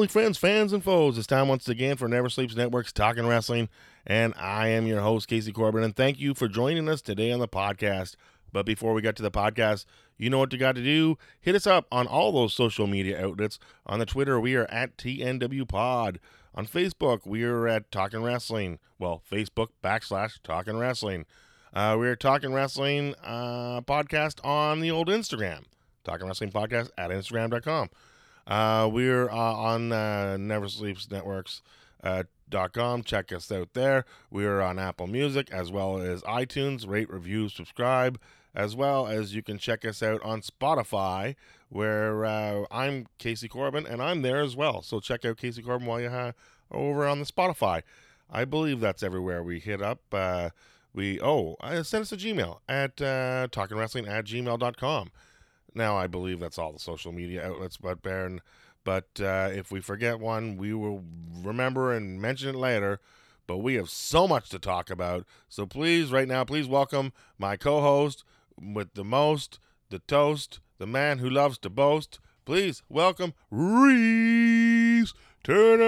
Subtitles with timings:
[0.00, 1.18] Family, friends, fans, and foes.
[1.18, 3.68] It's time once again for Never Sleeps Network's Talking Wrestling,
[4.06, 7.38] and I am your host, Casey Corbin, and thank you for joining us today on
[7.38, 8.14] the podcast.
[8.50, 9.84] But before we get to the podcast,
[10.16, 11.18] you know what you got to do.
[11.38, 13.58] Hit us up on all those social media outlets.
[13.84, 16.18] On the Twitter, we are at TNW Pod.
[16.54, 18.78] On Facebook, we are at Talking Wrestling.
[18.98, 21.26] Well, Facebook backslash Talking Wrestling.
[21.74, 25.64] Uh, we're Talking Wrestling uh, podcast on the old Instagram.
[26.04, 27.90] Talking Wrestling Podcast at Instagram.com.
[28.50, 31.62] Uh, we're uh, on uh, Never Sleeps Networks.
[32.02, 33.02] Uh, dot com.
[33.02, 34.04] Check us out there.
[34.30, 36.86] We are on Apple Music as well as iTunes.
[36.86, 38.20] Rate, review, subscribe,
[38.54, 41.36] as well as you can check us out on Spotify,
[41.68, 44.82] where uh, I'm Casey Corbin and I'm there as well.
[44.82, 46.34] So check out Casey Corbin while you have
[46.70, 47.82] over on the Spotify.
[48.30, 50.00] I believe that's everywhere we hit up.
[50.12, 50.50] Uh,
[50.92, 55.10] we oh, uh, send us a Gmail at uh, talkingwrestling at gmail.com.
[55.74, 58.40] Now I believe that's all the social media outlets, but Baron.
[58.84, 61.04] But uh, if we forget one, we will
[61.42, 63.00] remember and mention it later.
[63.46, 65.26] But we have so much to talk about.
[65.48, 68.24] So please, right now, please welcome my co-host
[68.60, 69.58] with the most,
[69.90, 72.20] the toast, the man who loves to boast.
[72.44, 75.12] Please welcome Reese
[75.44, 75.84] Turner.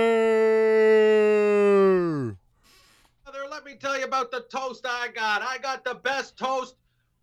[3.24, 5.42] Brother, let me tell you about the toast I got.
[5.42, 6.76] I got the best toast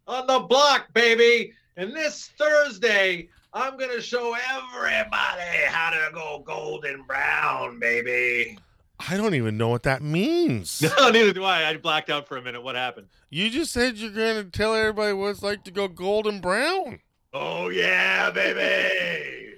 [0.10, 1.54] on the block, baby.
[1.78, 8.58] And this Thursday, I'm going to show everybody how to go golden brown, baby.
[9.08, 10.82] I don't even know what that means.
[10.98, 11.70] No, neither do I.
[11.70, 12.62] I blacked out for a minute.
[12.62, 13.08] What happened?
[13.30, 17.00] You just said you're going to tell everybody what it's like to go golden brown.
[17.34, 19.54] Oh, yeah, baby.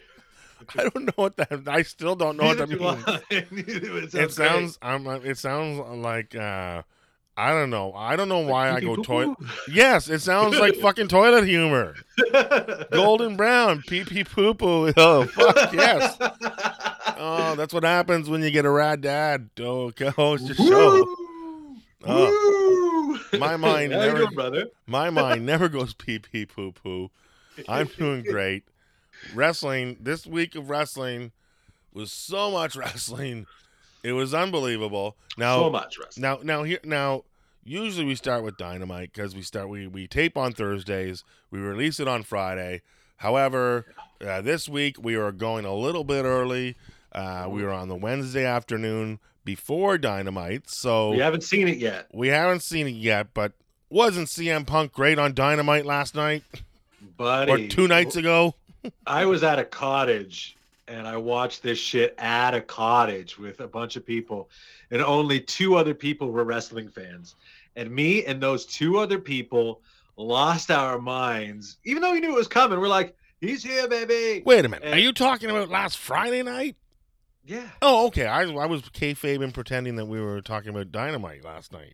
[0.78, 1.64] I don't know what that.
[1.68, 3.52] I still don't know what that means.
[3.52, 4.78] Neither- it sounds.
[4.82, 5.08] I'm.
[5.08, 6.36] It sounds like.
[6.36, 6.84] uh
[7.42, 7.92] I don't know.
[7.94, 9.36] I don't know why I go toilet.
[9.68, 11.96] Yes, it sounds like fucking toilet humor.
[12.92, 14.94] Golden brown, pee pee poo poo.
[14.98, 16.18] Oh fuck yes.
[17.18, 21.16] Oh, that's what happens when you get a rad dad to host your show.
[22.06, 23.20] Oh.
[23.40, 24.68] My mind never- brother?
[24.86, 27.10] My mind never goes pee pee poo poo.
[27.68, 28.66] I'm doing great.
[29.34, 31.32] Wrestling, this week of wrestling
[31.92, 33.48] was so much wrestling.
[34.04, 35.16] It was unbelievable.
[35.38, 36.22] Now, so much wrestling.
[36.22, 37.24] now, now, here, now,
[37.64, 42.00] usually we start with Dynamite because we start, we, we tape on Thursdays, we release
[42.00, 42.82] it on Friday.
[43.18, 43.86] However,
[44.26, 46.76] uh, this week we are going a little bit early.
[47.12, 52.08] Uh, we were on the Wednesday afternoon before Dynamite, so We haven't seen it yet,
[52.14, 53.54] we haven't seen it yet, but
[53.90, 56.44] wasn't CM Punk great on Dynamite last night
[57.18, 57.52] buddy.
[57.52, 58.56] or two nights ago?
[59.06, 60.56] I was at a cottage
[60.92, 64.50] and I watched this shit at a cottage with a bunch of people,
[64.92, 67.36] and only two other people were wrestling fans.
[67.76, 69.82] And me and those two other people
[70.18, 72.80] lost our minds, even though we knew it was coming.
[72.80, 74.44] We're like, he's here, baby.
[74.46, 74.94] Wait a minute.
[74.94, 76.76] Are you talking about last Friday night?
[77.46, 77.68] Yeah.
[77.82, 78.28] Oh, okay.
[78.28, 78.84] I, I was
[79.42, 81.94] and pretending that we were talking about Dynamite last night.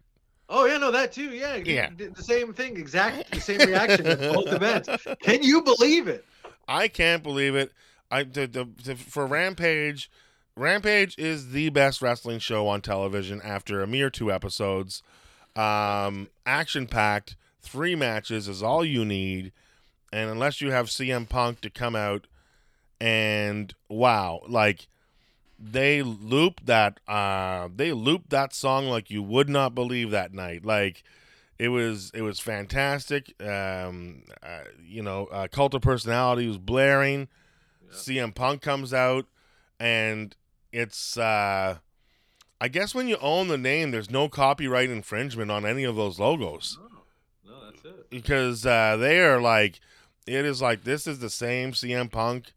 [0.50, 1.30] Oh, yeah, no, that too.
[1.30, 1.58] Yeah.
[1.58, 1.90] Yeah.
[1.96, 4.90] The, the same thing, exactly the same reaction at both events.
[5.22, 6.26] Can you believe it?
[6.68, 7.72] I can't believe it.
[8.10, 10.10] I the, the, the for Rampage,
[10.56, 15.04] Rampage is the best wrestling show on television after a mere two episodes.
[15.56, 19.52] Um, action packed, three matches is all you need,
[20.12, 22.28] and unless you have CM Punk to come out
[23.00, 24.88] and wow, like
[25.60, 30.66] they looped that uh they looped that song like you would not believe that night.
[30.66, 31.04] Like
[31.60, 33.34] it was it was fantastic.
[33.42, 37.28] Um, uh, you know, uh, Cult of Personality was blaring.
[37.92, 39.26] CM Punk comes out,
[39.80, 40.36] and
[40.72, 41.78] it's uh,
[42.60, 46.20] I guess when you own the name, there's no copyright infringement on any of those
[46.20, 46.78] logos
[47.46, 48.10] No, no, that's it.
[48.10, 49.80] because uh, they are like
[50.26, 52.54] it is like this is the same CM Punk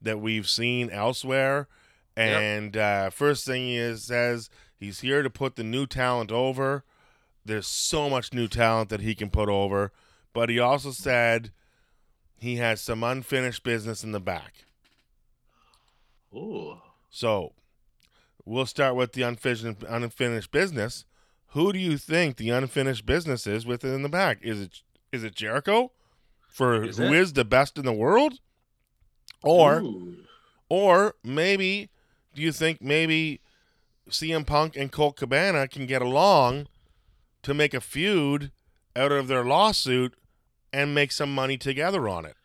[0.00, 1.68] that we've seen elsewhere.
[2.16, 2.40] Yep.
[2.42, 6.84] And uh, first thing he is, says he's here to put the new talent over.
[7.44, 9.92] There's so much new talent that he can put over,
[10.32, 11.50] but he also said
[12.36, 14.64] he has some unfinished business in the back.
[16.34, 16.78] Ooh.
[17.10, 17.52] So
[18.44, 21.04] we'll start with the unfinished unfinished business.
[21.48, 24.38] Who do you think the unfinished business is within the back?
[24.42, 24.82] Is it
[25.12, 25.92] is it Jericho
[26.48, 27.12] for Is who it?
[27.12, 28.40] is the best in the world,
[29.42, 30.16] or Ooh.
[30.68, 31.90] Or maybe,
[32.34, 33.40] do you think maybe
[34.08, 36.66] CM Punk and Colt Cabana can get along
[37.42, 38.52] to make a feud
[38.96, 40.14] out of their lawsuit
[40.72, 42.36] and make some money together on it?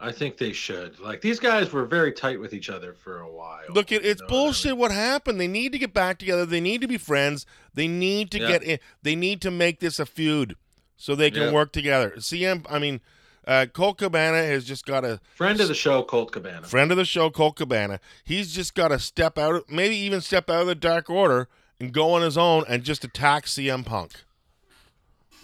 [0.00, 0.98] I think they should.
[1.00, 3.62] Like these guys were very tight with each other for a while.
[3.68, 4.76] Look, it, it's You know what I bullshit.
[4.76, 5.40] What happened?
[5.40, 6.46] They need to get back together.
[6.46, 7.46] They need to be friends.
[7.74, 8.48] They need to Yeah.
[8.48, 8.78] get in.
[9.02, 10.54] They need to make this a feud
[10.96, 11.52] so they can Yeah.
[11.52, 12.14] work together.
[12.18, 13.00] CM, I mean,
[13.46, 16.66] uh, Colt Cabana has just got a Friend of the show, Colt Cabana.
[16.68, 17.98] friend of the show, Colt Cabana.
[18.24, 21.48] He's just got to step out, maybe even step out of the Dark Order
[21.80, 24.12] and go on his own and just attack CM Punk.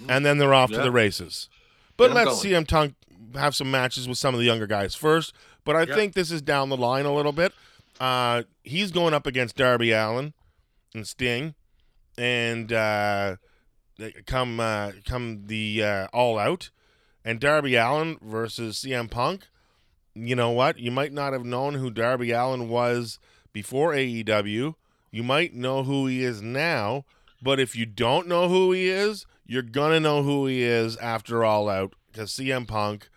[0.09, 1.49] And then they're off to the races.
[1.97, 2.55] But Get 'em let's going.
[2.65, 2.95] CM Punk
[3.37, 5.33] have some matches with some of the younger guys first.
[5.65, 5.95] But I Yeah.
[5.95, 7.53] think this is down the line a little bit.
[8.01, 10.35] Uh, he's going up against Darby Allin
[10.95, 11.55] and Sting,
[12.19, 13.37] and uh,
[14.27, 16.71] come uh, come the uh, All Out,
[17.25, 19.47] and Darby Allin versus CM Punk.
[20.15, 20.79] You know what?
[20.79, 23.19] You might not have known who Darby Allin was
[23.53, 24.75] before AEW.
[25.11, 27.05] You might know who he is now,
[27.43, 31.45] but if you don't know who he is, you're gonna know who he is after
[31.45, 33.09] All Out because CM Punk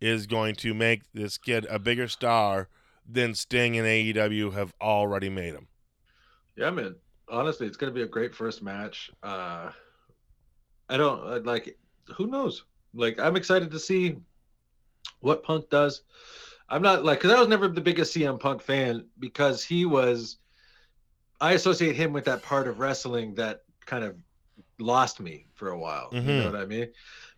[0.00, 2.68] is going to make this kid a bigger star
[3.08, 5.68] than Sting and AEW have already made him.
[6.56, 6.96] Yeah, man.
[7.28, 9.10] Honestly, it's gonna be a great first match.
[9.22, 9.70] Uh
[10.88, 11.76] I don't uh, like.
[12.16, 12.64] Who knows?
[12.94, 14.16] Like, I'm excited to see
[15.20, 16.02] what Punk does.
[16.68, 20.38] I'm not like because I was never the biggest CM Punk fan because he was.
[21.40, 24.16] I associate him with that part of wrestling that kind of
[24.78, 26.16] lost me for a while.
[26.22, 26.38] You Mhm.
[26.38, 26.88] know what I mean?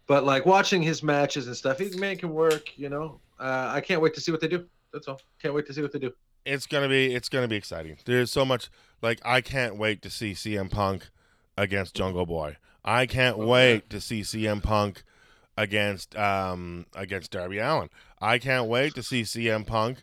[0.09, 2.77] But like watching his matches and stuff, he man can work.
[2.77, 4.67] You know, uh, I can't wait to see what they do.
[4.93, 5.21] That's all.
[5.41, 6.13] Can't wait to see what they do.
[6.45, 7.99] It's gonna be it's gonna be exciting.
[8.07, 8.71] There's so much
[9.03, 11.11] like I can't wait to see CM Punk
[11.59, 12.57] against Jungle Boy.
[12.85, 15.03] I can't Oh, wait to see CM Punk
[15.59, 17.91] against um against Darby Allin.
[18.21, 19.99] I can't wait to see CM Punk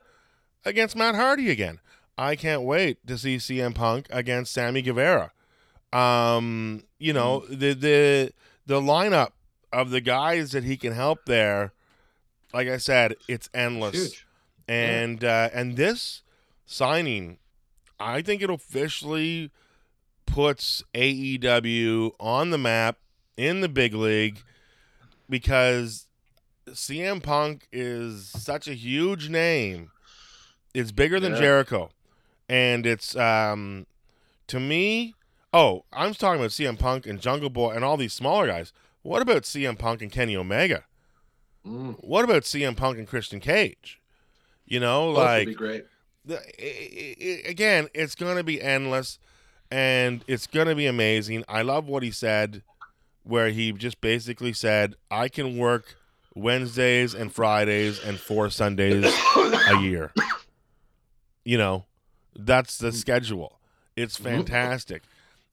[0.64, 1.80] against Matt Hardy again.
[2.16, 5.32] I can't wait to see CM Punk against Sammy Guevara.
[5.92, 8.34] Um, you know, the the
[8.68, 9.32] the lineup
[9.76, 11.74] of the guys that he can help there,
[12.54, 14.28] like I said, it's endless Huge.
[14.68, 16.24] and uh, and this
[16.66, 17.38] signing,
[18.00, 19.52] I think it officially
[20.26, 22.98] puts AEW on the map
[23.38, 24.40] in the big league
[25.30, 26.08] because
[26.70, 29.92] CM Punk is such a huge name.
[30.74, 31.40] It's bigger than Yeah.
[31.40, 31.90] Jericho,
[32.50, 33.86] and it's um
[34.48, 35.16] to me.
[35.54, 38.74] Oh, I'm talking about CM Punk and Jungle Boy and all these smaller guys.
[39.06, 40.84] What about CM Punk and Kenny Omega?
[41.64, 44.02] Mm, What about CM Punk and Christian Cage?
[44.66, 45.86] You know, both would like be great.
[46.26, 49.20] the, i i again, it's going to be endless
[49.70, 51.44] and it's going to be amazing.
[51.48, 52.64] I love what he said,
[53.22, 55.98] where he just basically said, I can work
[56.34, 59.06] Wednesdays and Fridays and four Sundays
[59.36, 60.12] a year.
[61.44, 61.86] You know,
[62.36, 63.60] that's the schedule.
[63.96, 65.04] It's fantastic.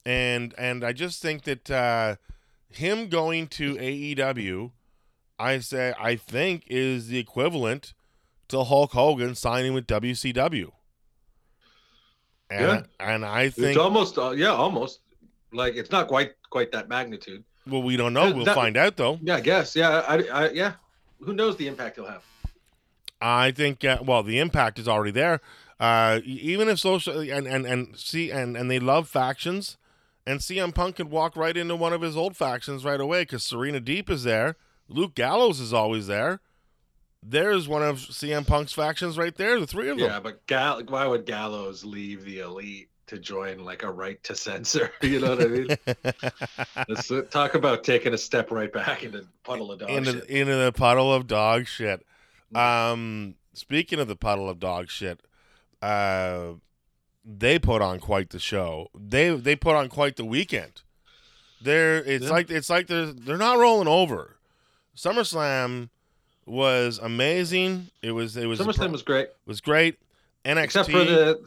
[0.06, 2.16] And and I just think that uh,
[2.76, 4.72] him going to AEW,
[5.38, 7.94] I say I think is the equivalent
[8.48, 10.72] to Hulk Hogan signing with WCW.
[12.50, 12.82] And Yeah.
[13.14, 15.00] and I think It's almost, uh, yeah, almost.
[15.52, 17.44] Like it's not quite quite that magnitude.
[17.66, 18.26] well we don't know.
[18.26, 19.18] that- We'll that- find out though.
[19.22, 19.76] Yeah, I guess.
[19.76, 20.72] Yeah, I, I, yeah.
[21.20, 22.24] Who knows the impact he'll have?
[23.20, 25.40] I think uh, well the impact is already there.
[25.78, 29.76] Uh, even if social and and and see and and they love factions,
[30.26, 33.42] and CM Punk could walk right into one of his old factions right away because
[33.42, 34.56] Serena Deeb is there.
[34.88, 36.40] Luke Gallows is always there.
[37.22, 39.60] There's one of CM Punk's factions right there.
[39.60, 40.08] The three of them.
[40.08, 44.34] Yeah, but Gal- why would Gallows leave the elite to join like a right to
[44.34, 44.90] censor?
[45.02, 45.68] You know what I mean?
[46.88, 50.24] Let's uh, talk about taking a step right back into puddle of dog into shit.
[50.30, 52.04] into the puddle of dog shit.
[52.54, 55.20] Um, speaking of the puddle of dog shit,
[55.80, 56.54] uh,
[57.24, 58.88] they put on quite the show.
[58.98, 60.82] They they put on quite the weekend.
[61.60, 62.30] They're it's Yeah.
[62.30, 64.36] like it's like they're they're not rolling over.
[64.96, 65.88] SummerSlam
[66.46, 67.88] was amazing.
[68.02, 69.98] It was it was SummerSlam was great, was great.
[70.44, 71.40] NXT except for the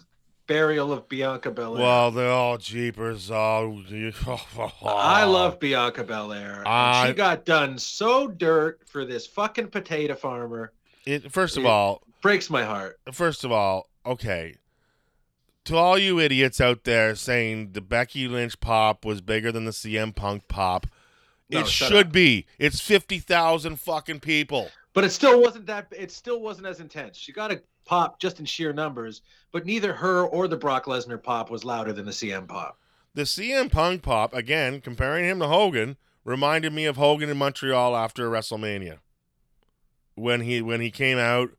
[0.47, 1.81] burial of Bianca Belair.
[1.83, 3.29] well, they're all jeepers.
[3.29, 4.87] Oh, oh, oh, oh.
[4.87, 6.63] I love Bianca Belair.
[6.65, 10.71] I- she got done so dirt for this fucking potato farmer.
[11.05, 11.31] it.
[11.31, 11.69] First of Yeah.
[11.71, 12.99] all, Breaks my heart.
[13.11, 14.55] first of all, okay.
[15.65, 19.71] To all you idiots out there saying the Becky Lynch pop was bigger than the
[19.71, 20.85] CM Punk pop,
[21.49, 22.11] No, it should up.
[22.11, 22.45] be.
[22.59, 24.69] It's fifty thousand fucking people.
[24.93, 25.87] But it still wasn't that.
[25.91, 27.17] It still wasn't as intense.
[27.17, 31.21] She got a pop just in sheer numbers, but neither her or the Brock Lesnar
[31.21, 32.79] pop was louder than the CM pop.
[33.13, 37.95] The CM Punk pop, again, comparing him to Hogan, reminded me of Hogan in Montreal
[37.95, 38.99] after WrestleMania.
[40.15, 41.51] When he when he came out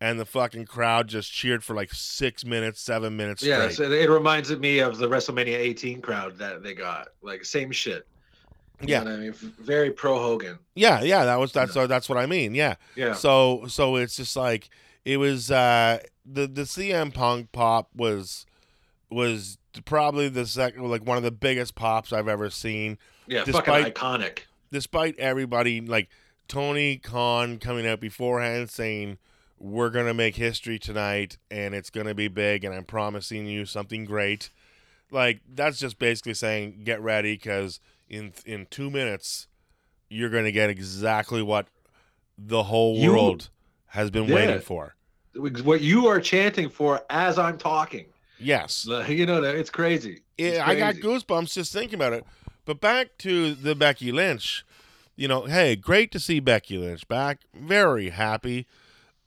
[0.00, 3.88] and the fucking crowd just cheered for like six minutes, seven minutes Yeah, straight.
[3.88, 7.08] so it reminds me of the WrestleMania 18 crowd that they got.
[7.22, 8.06] Like same shit.
[8.80, 9.02] You Yeah.
[9.02, 10.58] I mean, very pro Hogan.
[10.74, 12.54] yeah, yeah, that was that's that's what I mean.
[12.54, 12.76] Yeah.
[12.96, 14.70] Yeah, So so it's just like
[15.04, 18.46] it was uh the the CM Punk pop was
[19.10, 22.96] was probably the second like one of the biggest pops I've ever seen.
[23.26, 24.38] yeah, despite- fucking iconic.
[24.72, 26.08] Despite everybody like
[26.48, 29.18] Tony Khan coming out beforehand saying
[29.60, 34.04] we're gonna make history tonight and it's gonna be big and I'm promising you something
[34.06, 34.50] great.
[35.10, 39.46] Like that's just basically saying get ready because in in two minutes
[40.08, 41.68] you're gonna get exactly what
[42.38, 43.50] the whole You- world
[43.88, 44.34] has been Yeah.
[44.34, 44.96] waiting for.
[45.34, 48.06] What you are chanting for as I'm talking.
[48.38, 50.22] Yes, You know, that it's crazy.
[50.38, 52.24] It's Yeah, I got goosebumps just thinking about it.
[52.64, 54.64] But back to the Becky Lynch,
[55.16, 57.40] you know, hey, great to see Becky Lynch back.
[57.54, 58.66] Very happy.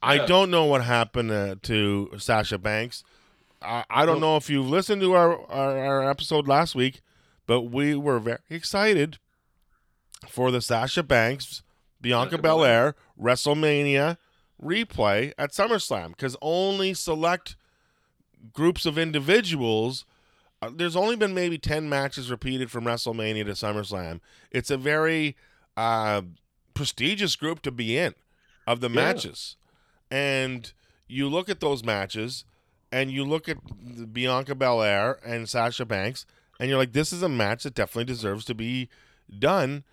[0.04, 0.26] I Yeah.
[0.26, 3.04] don't know what happened uh, to Sasha Banks.
[3.62, 7.02] I, I don't Well- know if you've listened to our, our, our episode last week,
[7.48, 9.18] but we were very excited
[10.28, 11.64] for the Sasha Banks,
[12.02, 14.18] Bianca Belair WrestleMania
[14.62, 17.56] replay at SummerSlam because only select
[18.54, 20.06] groups of individuals.
[20.62, 24.20] Uh, there's only been maybe 10 matches repeated from WrestleMania to SummerSlam.
[24.52, 25.36] It's a very
[25.76, 26.22] uh,
[26.74, 28.14] prestigious group to be in
[28.68, 28.96] of the Yeah.
[28.96, 29.56] matches.
[30.14, 30.72] And
[31.08, 32.46] you look at those matches
[32.92, 33.58] and you look at
[34.14, 36.28] Bianca Belair and Sasha Banks,
[36.60, 38.90] and you're like, this is a match that definitely deserves to be
[39.40, 39.84] done.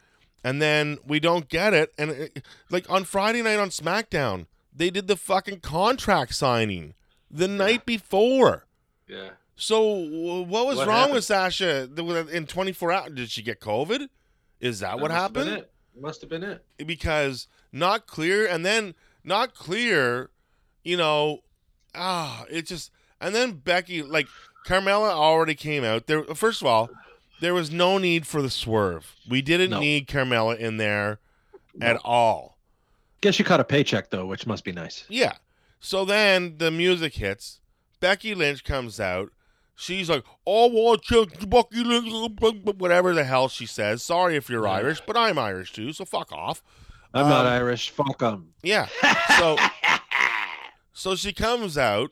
[0.44, 1.92] And then we don't get it.
[1.96, 4.44] And it, like on Friday night on SmackDown,
[4.76, 6.92] they did the fucking contract signing
[7.30, 8.66] the night before.
[9.08, 9.30] Yeah.
[9.56, 11.14] So what was What wrong happened?
[11.14, 11.88] with Sasha
[12.30, 13.12] in 24 hours?
[13.14, 14.08] Did she get COVID?
[14.60, 15.50] Is that, That what must have happened?
[15.58, 15.70] it.
[15.98, 16.64] Must have been it.
[16.86, 20.30] Because not clear, and then not clear.
[20.82, 21.40] You know,
[21.94, 24.26] ah, it just and then Becky like
[24.66, 26.22] Carmella already came out there.
[26.34, 26.90] First of all,
[27.40, 29.14] there was no need for the swerve.
[29.28, 29.80] We didn't No.
[29.80, 31.18] need Carmella in there
[31.80, 32.58] at all.
[33.20, 35.04] Guess you caught a paycheck though, which must be nice.
[35.08, 35.34] Yeah.
[35.80, 37.60] So then the music hits.
[38.00, 39.30] Becky Lynch comes out.
[39.76, 42.10] She's like, "Oh, check Becky Lynch,"
[42.78, 44.02] whatever the hell she says.
[44.02, 46.62] Sorry if you're Irish, but I'm Irish too, so fuck off.
[47.12, 47.90] I'm not um, Irish.
[47.90, 48.54] Fuck Fuck 'em.
[48.62, 48.86] Yeah.
[49.38, 49.56] So,
[50.92, 52.10] so she comes out,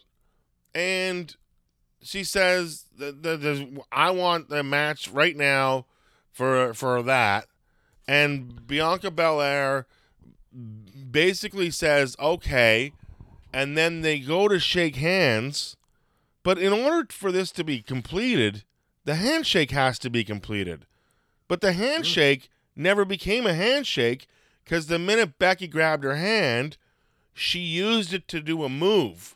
[0.74, 1.34] and
[2.02, 3.62] she says, that that there's,
[3.92, 5.86] "I want the match right now
[6.32, 7.46] for for that,"
[8.06, 9.86] and Bianca Belair
[11.10, 12.92] basically says, "Okay,"
[13.52, 15.76] and then they go to shake hands,
[16.42, 18.64] but in order for this to be completed,
[19.04, 20.86] the handshake has to be completed,
[21.46, 21.80] but the hmm.
[21.80, 24.26] handshake never became a handshake
[24.68, 26.76] because the minute Becky grabbed her hand,
[27.32, 29.34] she used it to do a move,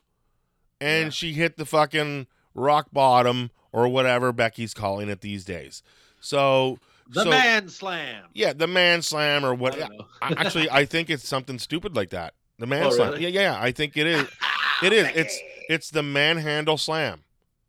[0.80, 1.10] and Yeah.
[1.10, 5.82] she hit the fucking rock bottom or whatever Becky's calling it these days.
[6.20, 8.24] So The so, man slam.
[8.34, 9.80] yeah, the man slam or what?
[9.80, 9.88] I.
[10.20, 12.34] I- Actually, I think it's something stupid like that.
[12.58, 13.12] The man Oh, slam.
[13.12, 13.22] really?
[13.28, 14.28] Yeah, yeah, I think it is.
[14.82, 15.06] It is.
[15.14, 17.22] It's it's the manhandle slam.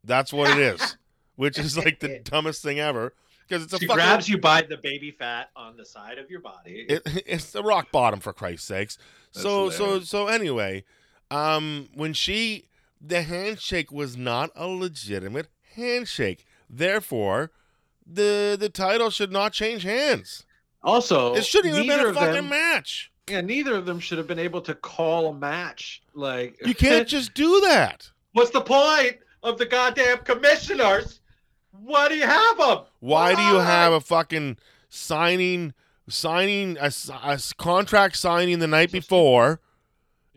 [0.04, 0.98] That's what it is.
[1.36, 3.14] Which is like the dumbest thing ever
[3.48, 6.30] because it's a she fucking grabs you by the baby fat on the side of
[6.30, 6.86] your body.
[6.90, 8.98] it, it's the rock bottom for Christ's sakes.
[9.34, 10.10] That's so so hilarious.
[10.10, 10.84] so anyway,
[11.32, 12.66] um, when she
[13.02, 17.52] the handshake was not a legitimate handshake, therefore,
[18.06, 20.46] the the title should not change hands.
[20.84, 23.12] also, It shouldn't even have been a fucking them, match.
[23.30, 26.04] Yeah, neither of them should have been able to call a match.
[26.14, 28.10] Like You can't just do that.
[28.34, 31.20] What's the point of the goddamn commissioners?
[31.82, 32.80] Why do you have them?
[33.00, 34.58] Why do you have a fucking
[34.90, 35.74] signing
[36.10, 39.60] signing a, s- a s- contract signing the night before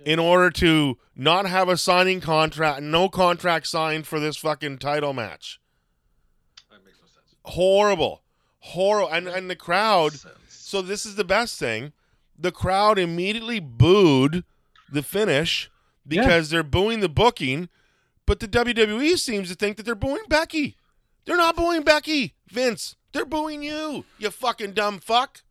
[0.05, 5.13] in order to not have a signing contract no contract signed for this fucking title
[5.13, 5.61] match?
[6.71, 7.35] That makes no sense.
[7.45, 8.23] horrible.
[8.61, 10.13] Horrible and, and the crowd
[10.49, 11.93] so this is the best thing.
[12.39, 14.45] The crowd immediately booed
[14.91, 15.71] the finish
[16.09, 16.23] Yeah.
[16.23, 17.69] because they're booing the booking
[18.25, 20.77] but the WWE seems to think that they're booing Becky
[21.27, 25.43] they're not booing Becky Vince they're booing you you fucking dumb fuck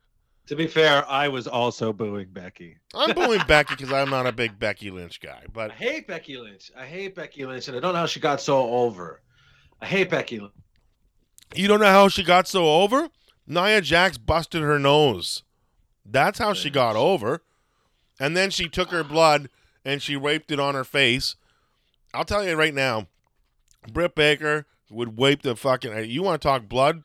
[0.47, 2.77] To be fair, I was also booing Becky.
[2.93, 6.37] I'm booing Becky because I'm not a big Becky Lynch guy but I hate Becky
[6.37, 6.71] Lynch.
[6.77, 9.21] I hate Becky Lynch, and I don't know how she got so over.
[9.81, 10.41] I hate Becky
[11.55, 13.09] You don't know how she got so over?
[13.47, 15.43] Nia Jax busted her nose.
[16.05, 17.41] That's how she got over.
[18.19, 19.49] And then she took her blood
[19.83, 21.35] and she raped it on her face.
[22.13, 23.07] I'll tell you right now,
[23.91, 26.09] Britt Baker would wipe the fucking.
[26.09, 27.03] You want to talk blood?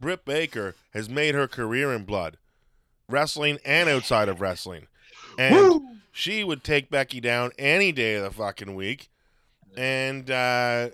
[0.00, 2.36] Britt Baker has made her career in blood,
[3.08, 4.88] wrestling and outside of wrestling.
[5.38, 5.86] and Woo!
[6.10, 9.08] she would take Becky down any day of the fucking week.
[9.76, 10.90] And uh,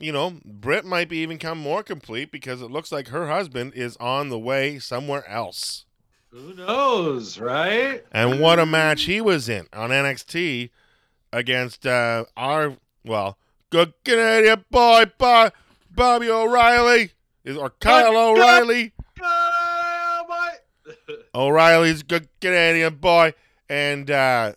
[0.00, 3.74] you know, Britt might be even come more complete because it looks like her husband
[3.74, 5.84] is on the way somewhere else.
[6.30, 8.04] Who knows, right?
[8.12, 10.70] And what a match he was in on NXT
[11.32, 13.36] against uh, our well,
[13.70, 15.52] good Canadian boy, Bob,
[15.90, 17.12] Bobby O'Reilly,
[17.44, 18.92] is or Kyle Good- O'Reilly.
[21.32, 23.34] Oh, O'Reilly's good Canadian boy,
[23.68, 24.52] and uh,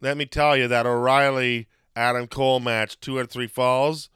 [0.00, 4.08] let me tell you that O'Reilly Adam Cole match, two out of three falls,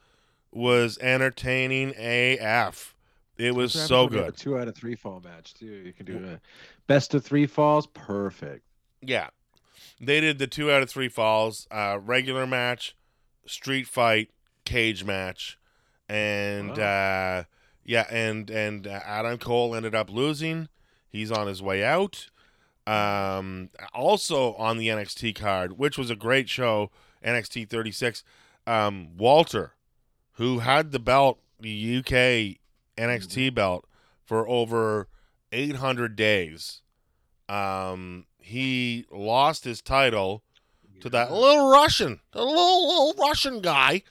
[0.51, 2.95] was entertaining AF.
[3.37, 4.33] It was so happens when you have good.
[4.33, 5.65] A two out of three fall match too.
[5.65, 6.39] You can do a
[6.87, 7.87] best of three falls.
[7.87, 8.63] Perfect.
[9.01, 9.29] Yeah.
[10.01, 12.95] They did the two out of three falls, uh, regular match,
[13.45, 14.29] street fight,
[14.69, 15.57] cage match,
[16.07, 17.43] and uh,
[17.83, 20.69] yeah, and and uh, Adam Cole ended up losing.
[21.09, 22.29] He's on his way out.
[22.85, 26.91] Um, also on the NXT card, which was a great show,
[27.23, 28.23] NXT 36.
[28.65, 29.73] Um, Walter,
[30.33, 32.57] who had the belt, the UK
[32.97, 33.85] NXT belt,
[34.23, 35.07] for over
[35.51, 36.81] 800 days.
[37.47, 40.43] Um, he lost his title
[41.01, 44.03] to that little Russian, the little little Russian guy,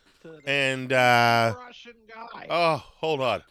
[0.47, 2.47] and uh, Russian guy.
[2.51, 3.43] oh, hold on,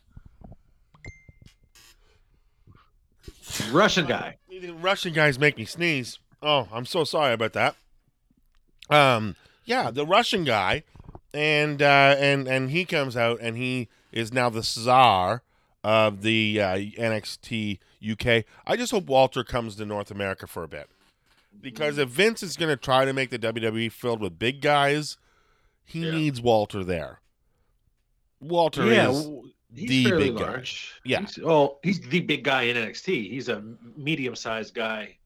[3.71, 4.37] Russian guy.
[4.49, 6.19] The Russian guys make me sneeze.
[6.41, 7.75] Oh, I'm so sorry about that.
[8.89, 10.83] Um, yeah, the Russian guy,
[11.33, 15.43] and uh, and and he comes out and he is now the czar
[15.83, 17.79] of the uh, NXT
[18.11, 18.45] UK.
[18.65, 20.89] I just hope Walter comes to North America for a bit,
[21.59, 25.17] because if Vince is going to try to make the WWE filled with big guys,
[25.87, 26.11] he Yeah.
[26.11, 27.21] needs Walter there.
[28.39, 29.27] Walter yeah, is
[29.73, 30.43] he's the big guy.
[30.43, 30.93] large.
[31.03, 31.21] Yeah.
[31.21, 33.31] He's, oh, he's the big guy in NXT.
[33.31, 33.63] He's a
[33.95, 35.17] medium-sized guy.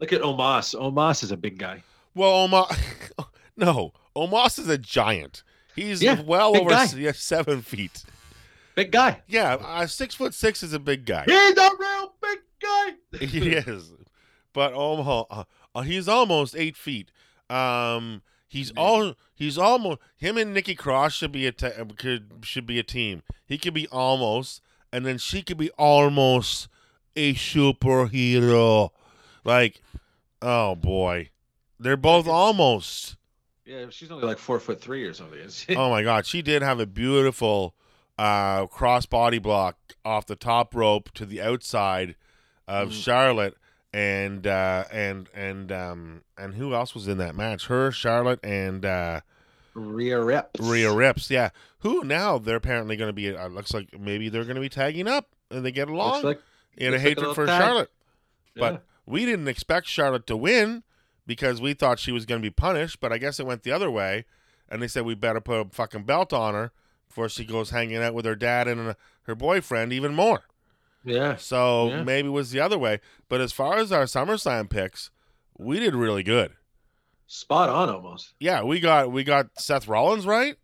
[0.00, 0.74] Look at Omos.
[0.78, 1.82] Omos is a big guy.
[2.14, 2.76] Well, Omos,
[3.56, 5.42] no, Omos is a giant.
[5.74, 6.84] He's Yeah, well over guy.
[6.96, 8.04] yeah, seven feet.
[8.74, 9.22] Big guy.
[9.26, 11.24] Yeah, uh, six foot six is a big guy.
[11.26, 13.18] He's a real big guy.
[13.26, 13.92] he is,
[14.52, 17.10] but Omaha, uh, uh, he's almost eight feet.
[17.48, 18.20] Um,
[18.52, 22.78] he's all he's almost him and Nikki Cross should be a te- could should be
[22.78, 23.22] a team.
[23.46, 24.60] He could be almost,
[24.92, 26.68] and then she could be almost
[27.16, 28.90] a superhero.
[29.44, 29.80] Like,
[30.40, 31.30] oh boy,
[31.80, 33.16] they're both almost.
[33.64, 35.38] Yeah, she's only like four foot three or something.
[35.76, 37.74] oh my god, she did have a beautiful
[38.18, 42.16] uh, cross body block off the top rope to the outside
[42.68, 43.02] of Mhm.
[43.02, 43.54] Charlotte
[43.92, 47.66] and uh, and and um, and who else was in that match?
[47.66, 49.20] Her, Charlotte, and uh,
[49.74, 50.60] Rhea Rips.
[50.60, 51.30] Rhea Rips.
[51.30, 51.50] Yeah,
[51.80, 53.34] who now they're apparently going to be.
[53.34, 56.22] Uh, looks like maybe they're going to be tagging up and they get along.
[56.22, 56.40] Like
[56.76, 57.60] in a looks like a hatred for tag.
[57.60, 57.90] Charlotte.
[58.54, 58.60] yeah.
[58.60, 60.82] But we didn't expect Charlotte to win
[61.26, 63.72] because we thought she was going to be punished, but I guess it went the
[63.72, 64.24] other way.
[64.68, 66.72] And they said we better put a fucking belt on her
[67.08, 70.44] before she goes hanging out with her dad and uh, her boyfriend even more.
[71.04, 71.36] Yeah.
[71.36, 72.02] So Yeah.
[72.02, 73.00] maybe it was the other way.
[73.28, 75.10] But as far as our SummerSlam picks,
[75.58, 76.52] we did really good.
[77.26, 78.34] Spot on almost.
[78.40, 80.56] Yeah, we got we got Seth Rollins right.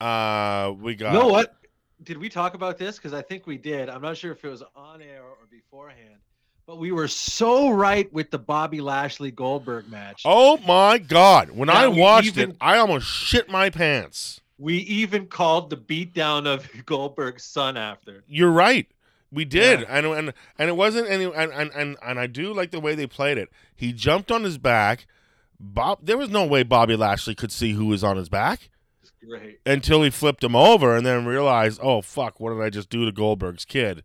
[0.00, 1.54] Uh, we got You know what?
[2.02, 2.96] Did we talk about this?
[2.96, 3.88] Because I think we did.
[3.90, 6.16] I'm not sure if it was on air or beforehand,
[6.66, 10.22] but we were so right with the Bobby Lashley Goldberg match.
[10.24, 11.50] Oh my God!
[11.50, 14.40] When I watched even- it, I almost shit my pants.
[14.56, 18.24] We even called the beatdown of Goldberg's son after.
[18.28, 18.86] You're right.
[19.32, 19.86] We did, Yeah.
[19.88, 22.94] and and and it wasn't any, and, and and and I do like the way
[22.94, 23.48] they played it.
[23.76, 25.06] He jumped on his back.
[25.58, 28.70] Bob, there was no way Bobby Lashley could see who was on his back
[29.28, 29.60] great.
[29.66, 33.04] until he flipped him over, and then realized, oh fuck, what did I just do
[33.04, 34.02] to Goldberg's kid?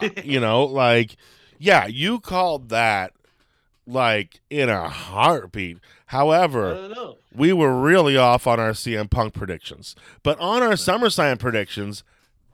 [0.00, 1.16] Uh, you know, like,
[1.58, 3.12] yeah, you called that
[3.86, 5.78] like in a heartbeat.
[6.06, 12.04] However, we were really off on our CM Punk predictions, but on our SummerSlam predictions,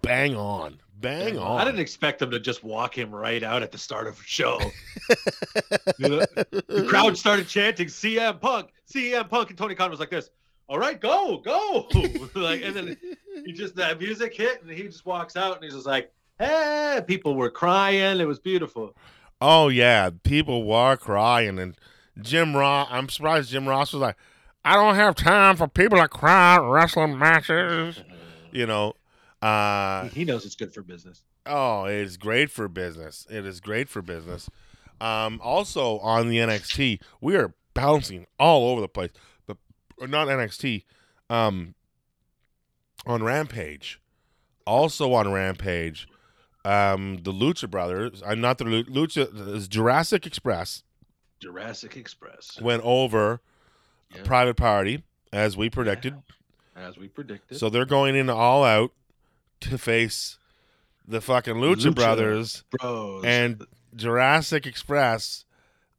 [0.00, 1.60] bang on, bang on.
[1.60, 4.24] I didn't expect them to just walk him right out at the start of a
[4.24, 4.58] show.
[5.98, 10.30] The crowd started chanting CM Punk, CM Punk, and Tony Khan was like this.
[10.68, 11.86] All right, go, go.
[12.34, 12.96] like, and then
[13.44, 17.02] he just that music hit, and he just walks out, and he's just like, "Hey!"
[17.06, 18.20] People were crying.
[18.20, 18.96] It was beautiful.
[19.40, 21.76] Oh yeah, people were crying, and
[22.20, 22.88] Jim Ross.
[22.90, 24.16] I'm surprised Jim Ross was like,
[24.64, 28.02] "I don't have time for people to cry at wrestling matches."
[28.54, 28.92] You know,
[29.42, 31.22] uh, he knows it's good for business.
[31.46, 33.26] oh, it is great for business.
[33.30, 34.48] It is great for business.
[35.00, 39.10] Um, also on the NXT, we are bouncing all over the place,
[39.46, 39.56] but
[40.08, 40.84] not NXT.
[41.28, 41.74] Um,
[43.06, 44.00] on Rampage,
[44.66, 46.06] also on Rampage,
[46.64, 48.22] um, the Lucha Brothers.
[48.24, 49.54] I'm not the Lu- Lucha.
[49.56, 50.84] Is Jurassic Express.
[51.40, 53.40] Jurassic Express, went over
[54.14, 54.22] Yeah.
[54.22, 55.02] Private Party
[55.32, 56.14] as we predicted.
[56.76, 57.58] as we predicted.
[57.58, 58.92] So they're going in all out
[59.62, 60.38] to face
[61.06, 61.94] the fucking Lucha, Lucha.
[61.94, 63.64] Brothers bros, and
[63.96, 65.44] Jurassic Express.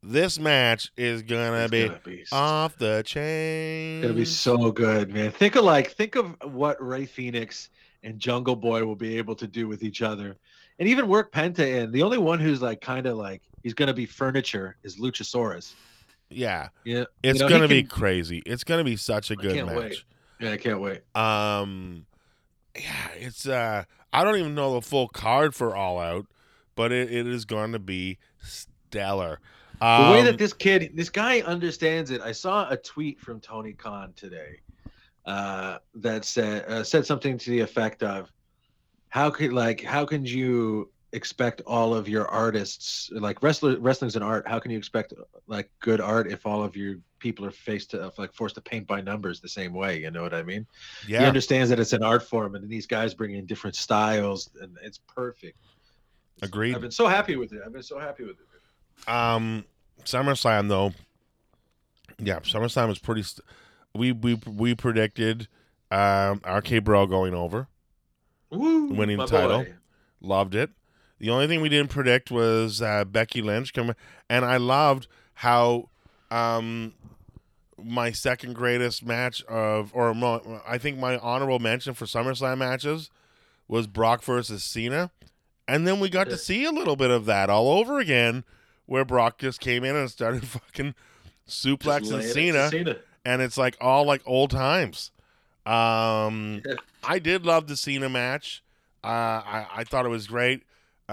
[0.06, 4.00] This match is gonna be gonna be off the chain.
[4.00, 5.32] It's gonna be so good, man.
[5.32, 7.70] Think of like think of what Rey Fénix
[8.04, 10.36] and Jungle Boy will be able to do with each other,
[10.80, 11.92] and even work Penta in.
[11.94, 15.74] The only one who's like kind of like he's gonna be furniture is Luchasaurus.
[16.30, 18.44] yeah, Yeah, it's know, gonna be can- crazy.
[18.46, 19.78] It's gonna be such a good can't match.
[19.78, 20.04] wait.
[20.42, 20.52] yeah.
[20.52, 21.00] I can't wait.
[21.16, 22.06] Um,
[22.76, 26.28] yeah, it's uh, I don't even know the full card for All Out,
[26.76, 29.40] but it, it is going to be stellar.
[29.80, 32.22] The Um, way that this kid, this guy understands it.
[32.22, 34.62] I saw a tweet from Tony Khan today
[35.26, 38.32] uh, that said uh, said something to the effect of,
[39.10, 44.24] "How could like how can you expect all of your artists like wrestler wrestling's an
[44.24, 44.48] art?
[44.48, 45.14] How can you expect
[45.48, 48.88] like good art if all of your people are faced to like forced to paint
[48.88, 50.00] by numbers the same way?
[50.02, 50.66] You know what I mean?
[51.08, 51.20] yeah.
[51.20, 54.78] He understands that it's an art form, and these guys bring in different styles, and
[54.84, 55.58] it's perfect.
[56.42, 56.76] agreed.
[56.76, 57.62] I've been so happy with it.
[57.66, 59.10] I've been so happy with it.
[59.10, 59.66] Um,
[60.04, 60.94] SummerSlam though,
[62.20, 63.24] yeah, SummerSlam was pretty.
[63.24, 63.46] St-
[63.96, 65.48] we we we predicted
[65.92, 67.68] um RK Bro going over,
[68.50, 69.64] Woo, Winning the title.
[69.64, 69.74] boy.
[70.22, 70.72] loved it.
[71.24, 73.96] The only thing we didn't predict was uh, Becky Lynch coming,
[74.30, 75.88] and I loved how
[76.30, 76.94] um
[77.82, 83.10] my second greatest match of, or mo- I think my honorable mention for SummerSlam matches
[83.70, 85.12] was Brock versus Cena,
[85.66, 88.44] and then we got to see a little bit of that all over again,
[88.86, 90.94] where Brock just came in and started fucking
[91.48, 92.96] suplexing lay it to Cena, Cena.
[93.24, 95.12] and it's like all like old times.
[95.66, 96.64] Um,
[97.06, 98.62] I did love the Cena match.
[99.02, 100.64] Uh, I I thought it was great,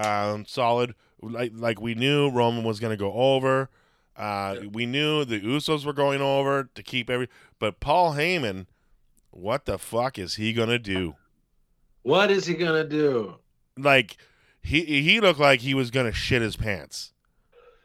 [0.05, 0.95] um, solid.
[1.21, 3.69] Like like we knew Roman was gonna go over.
[4.17, 4.67] Uh, Yeah.
[4.71, 7.27] We knew the Usos were going over to keep every.
[7.59, 8.65] But Paul Heyman,
[9.29, 11.15] what the fuck is he gonna do?
[12.03, 13.35] What is he gonna do?
[13.77, 14.17] Like
[14.61, 17.13] he he looked like he was gonna shit his pants.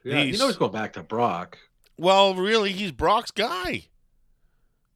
[0.04, 1.58] Yeah, you He's- know he's going back to Brock.
[1.98, 3.84] Well, really, he's Brock's guy.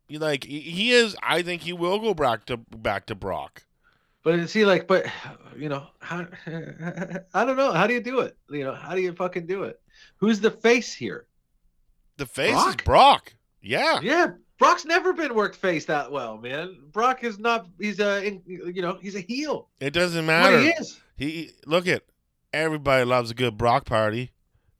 [0.08, 1.14] Like he- he is.
[1.22, 3.64] I think he will go back to back to Brock.
[4.22, 4.86] But see, like?
[4.86, 5.06] But
[5.56, 6.26] you know, how?
[7.34, 7.72] I don't know.
[7.72, 8.36] How do you do it?
[8.50, 9.80] You know, how do you fucking do it?
[10.18, 11.26] Who's the face here?
[12.18, 12.68] The face Brock?
[12.68, 13.34] is Brock.
[13.62, 14.00] Yeah.
[14.02, 16.76] Yeah, Brock's never been worked face that well, man.
[16.92, 17.66] Brock is not.
[17.78, 18.40] He's a.
[18.46, 19.68] You know, he's a heel.
[19.80, 20.60] It doesn't What matter.
[20.60, 21.00] he is.
[21.16, 22.02] He look at
[22.52, 24.32] everybody loves a good Brock party.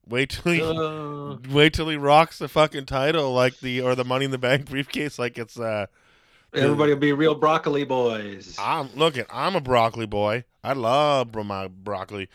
[0.07, 4.03] Wait till he Uh, wait till he rocks the fucking title like the or the
[4.05, 5.87] Money in the Bank briefcase like it's uh.
[6.53, 8.55] Everybody will be real broccoli boys.
[8.59, 9.25] I'm looking.
[9.31, 10.43] I'm a broccoli boy.
[10.63, 12.29] I love my broccoli.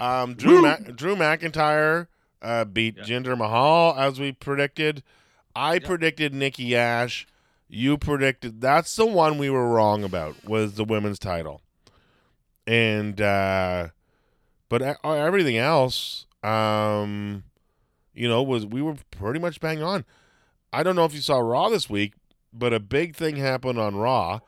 [0.00, 0.62] Um, Drew Woo!
[0.62, 2.08] Mac- Drew McIntyre
[2.40, 3.04] uh, beat Yeah.
[3.04, 5.02] Jinder Mahal as we predicted.
[5.54, 5.80] I Yeah.
[5.86, 7.26] predicted Nikki Ash.
[7.68, 11.62] You predicted that's the one we were wrong about was the women's title,
[12.66, 13.88] and uh,
[14.68, 17.44] but e- everything else, um,
[18.12, 20.04] you know, was we were pretty much bang on.
[20.72, 22.12] I don't know if you saw Raw this week,
[22.52, 24.40] but a big thing happened on Raw.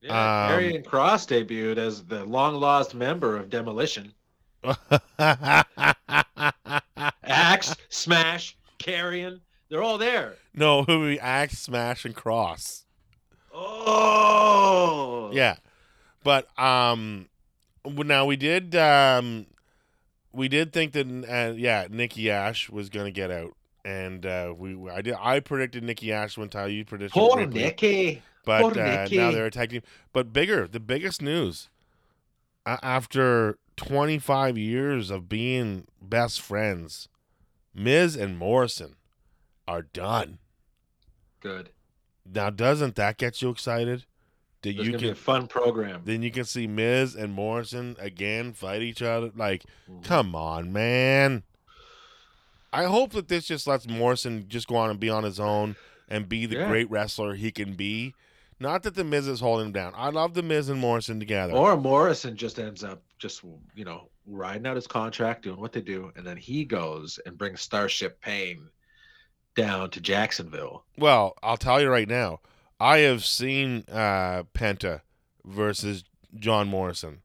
[0.00, 4.12] yeah, um, Karrion Kross debuted as the long lost member of Demolition.
[7.24, 9.40] Axe, Smash, Karrion.
[9.72, 10.34] They're all there.
[10.54, 12.84] no, we axe, smash, and cross.
[13.54, 15.30] Oh.
[15.32, 15.56] Yeah,
[16.22, 17.30] but um,
[17.86, 19.46] now we did um,
[20.30, 24.76] we did think that uh, yeah, Nikki Ash was gonna get out, and uh, we
[24.90, 26.70] I did I predicted Nikki Ash one time.
[26.70, 28.22] You predicted Poor Ripley, Nikki.
[28.44, 29.16] but poor uh, Nikki.
[29.16, 29.82] now they're attacking.
[30.12, 31.68] But bigger, the biggest news
[32.66, 37.08] a- after 25 years of being best friends,
[37.74, 38.96] Miz and Morrison
[39.66, 40.38] are done.
[41.40, 41.70] Good.
[42.32, 44.04] Now, doesn't that get you excited?
[44.62, 46.02] That It's you gonna be can a fun program.
[46.04, 49.32] then you can see Miz and Morrison again fight each other.
[49.34, 50.04] Like, Mhm.
[50.04, 51.42] come on, man.
[52.72, 55.76] I hope that this just lets Morrison just go on and be on his own
[56.08, 56.68] and be the Yeah.
[56.68, 58.14] great wrestler he can be.
[58.58, 59.92] Not that the Miz is holding him down.
[59.96, 61.52] I love the Miz and Morrison together.
[61.52, 63.42] Or Morrison just ends up just
[63.74, 67.36] you know riding out his contract, doing what they do, and then he goes and
[67.36, 68.68] brings Starship Pain
[69.56, 70.84] down to Jacksonville.
[70.96, 72.40] Well, I'll tell you right now,
[72.80, 75.00] I have seen uh, Penta
[75.44, 76.04] versus
[76.36, 77.20] John Morrison,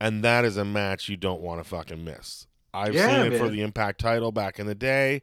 [0.00, 2.46] and that is a match you don't want to fucking miss.
[2.74, 5.22] I've Yeah, seen it for the Impact title back in the day,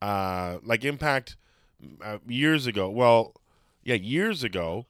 [0.00, 1.36] uh, like Impact
[2.02, 2.88] uh, years ago.
[2.90, 3.34] Well,
[3.84, 4.86] yeah, years ago,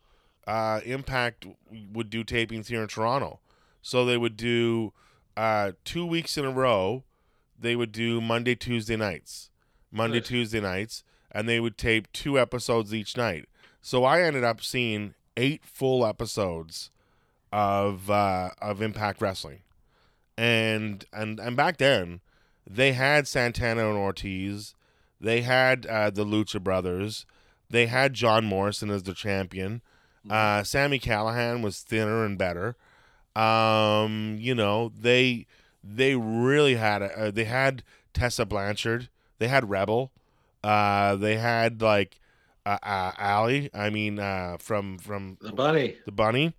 [0.47, 1.47] uh, Impact
[1.93, 3.41] would do tapings here in Toronto,
[3.83, 4.93] so they would do
[5.37, 7.05] uh, two weeks in a row.
[7.59, 9.51] They would do Monday, Tuesday nights.
[9.93, 10.29] Monday, Nice.
[10.29, 13.47] Tuesday nights, and they would tape two episodes each night.
[13.83, 16.91] So I ended up seeing eight full episodes
[17.53, 19.61] of uh, of Impact Wrestling,
[20.37, 22.21] and and and back then
[22.69, 24.75] they had Santana and Ortiz,
[25.21, 27.27] they had uh, the Lucha Brothers,
[27.69, 29.83] they had John Morrison as the champion.
[30.29, 32.77] Uh, Sami Callihan was thinner and better.
[33.35, 35.47] Um, you know they
[35.83, 40.11] they really had a, uh, they had Tessa Blanchard, they had Rebel,
[40.63, 42.19] uh, they had like
[42.67, 43.71] uh, uh, Allie.
[43.73, 45.97] I mean, uh, from from The bunny.
[46.05, 46.55] the bunny.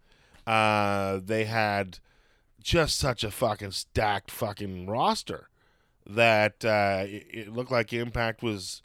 [0.47, 1.99] Uh, they had
[2.61, 5.49] just such a fucking stacked fucking roster
[6.07, 8.81] that uh, it, it looked like Impact was,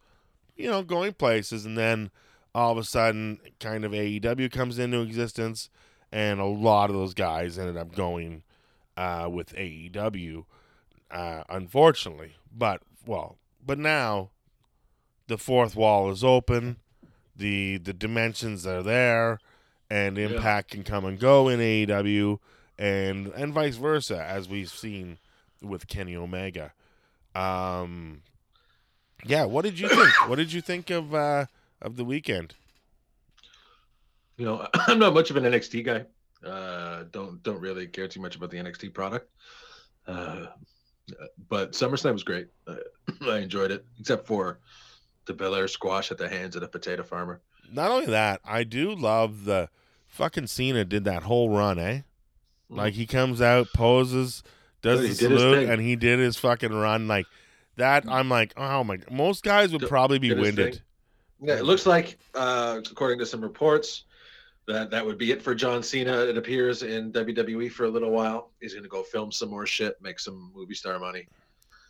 [0.57, 2.11] you know, going places, and then
[2.55, 5.69] all of a sudden, kind of AEW comes into existence,
[6.13, 8.43] and a lot of those guys ended up going
[8.97, 10.45] uh, with AEW,
[11.11, 12.33] uh, unfortunately.
[12.57, 14.31] But well, but now
[15.27, 16.77] the fourth wall is open,
[17.35, 19.39] the the dimensions are there,
[19.91, 20.29] and Yeah.
[20.29, 22.39] Impact can come and go in AEW,
[22.79, 25.19] and and vice versa, as we've seen
[25.63, 26.73] with Kenny Omega.
[27.35, 28.23] Um,
[29.25, 30.29] yeah, what did you think?
[30.29, 31.47] what did you think of uh,
[31.81, 32.55] of the weekend?
[34.37, 36.05] You know, I'm not much of an NXT guy.
[36.47, 39.31] Uh, don't don't really care too much about the NXT product.
[40.07, 40.47] Uh,
[41.49, 42.49] but SummerSlam was great.
[42.67, 42.77] Uh,
[43.23, 44.61] I enjoyed it, except for
[45.27, 47.41] the Belair squash at the hands of the potato farmer.
[47.73, 49.69] Not only that, I do love the
[50.07, 52.03] fucking Cena did that whole run, eh?
[52.69, 54.43] Like he comes out, poses,
[54.83, 57.27] does Yeah, the he his salute, and he did his fucking run like
[57.77, 58.05] that.
[58.09, 58.99] I'm like, oh my!
[59.11, 60.83] Most guys would probably be did winded.
[61.41, 64.05] Yeah, it looks like, uh, according to some reports,
[64.67, 66.25] that that would be it for John Cena.
[66.25, 68.51] It appears in WWE for a little while.
[68.61, 71.29] He's going to go film some more shit, make some movie star money,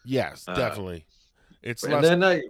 [0.05, 1.07] Yes, Uh, definitely.
[1.63, 2.43] It's and less, then I,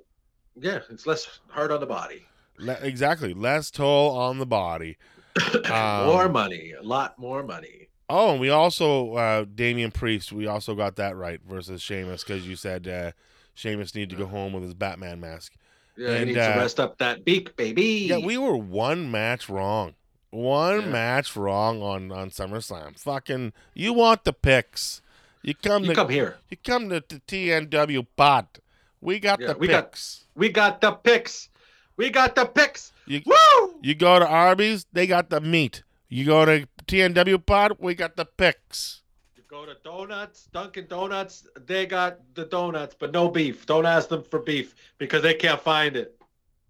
[0.57, 2.27] yeah, it's less hard on the body.
[2.59, 4.97] le- exactly less toll on the body.
[5.71, 7.86] Um, more money, a lot more money.
[8.09, 10.33] Oh, and we also uh Damian Priest.
[10.33, 13.13] We also got that right versus Sheamus because you said uh
[13.55, 15.55] Sheamus needed to go home with his Batman mask.
[15.97, 18.07] Yeah, and, he needs uh, to rest up that beak, baby.
[18.09, 19.95] Yeah, we were one match wrong.
[20.31, 20.87] One Yeah.
[20.89, 22.99] match wrong on on SummerSlam.
[23.01, 25.01] Fucking, you want the picks?
[25.43, 26.37] You come you to come here.
[26.51, 28.59] you come to the TNW pot.
[29.01, 30.25] We got Yeah, the we got- picks.
[30.35, 31.49] We got the picks.
[31.97, 32.93] We got the picks.
[33.07, 33.75] You Woo!
[33.81, 35.83] you go to Arby's, they got the meat.
[36.11, 39.03] You go to TNW pot, we got the picks.
[39.37, 41.47] You go to Donuts, Dunkin' Donuts.
[41.67, 43.67] They got the donuts, but no beef.
[43.67, 46.19] Don't ask them for beef because they can't find it.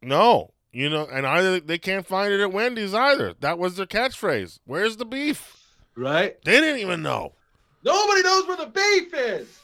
[0.03, 3.35] No, you know, and either they can't find it at Wendy's either.
[3.41, 4.59] That was their catchphrase.
[4.67, 5.75] Where's the beef?
[5.97, 6.37] Right?
[6.45, 7.33] They didn't even know.
[7.85, 9.59] Nobody knows where the beef is.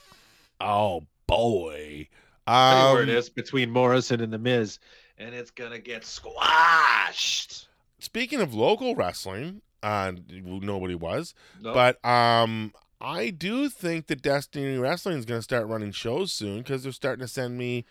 [0.60, 2.08] Oh boy.
[2.46, 4.78] Um, where it is between Morrison and the Miz,
[5.18, 7.68] and it's gonna get squashed.
[7.98, 14.78] speaking of local wrestling, uh, nobody was, No, but um, I do think that Destiny
[14.78, 17.84] Wrestling is going to start running shows soon because they're starting to send me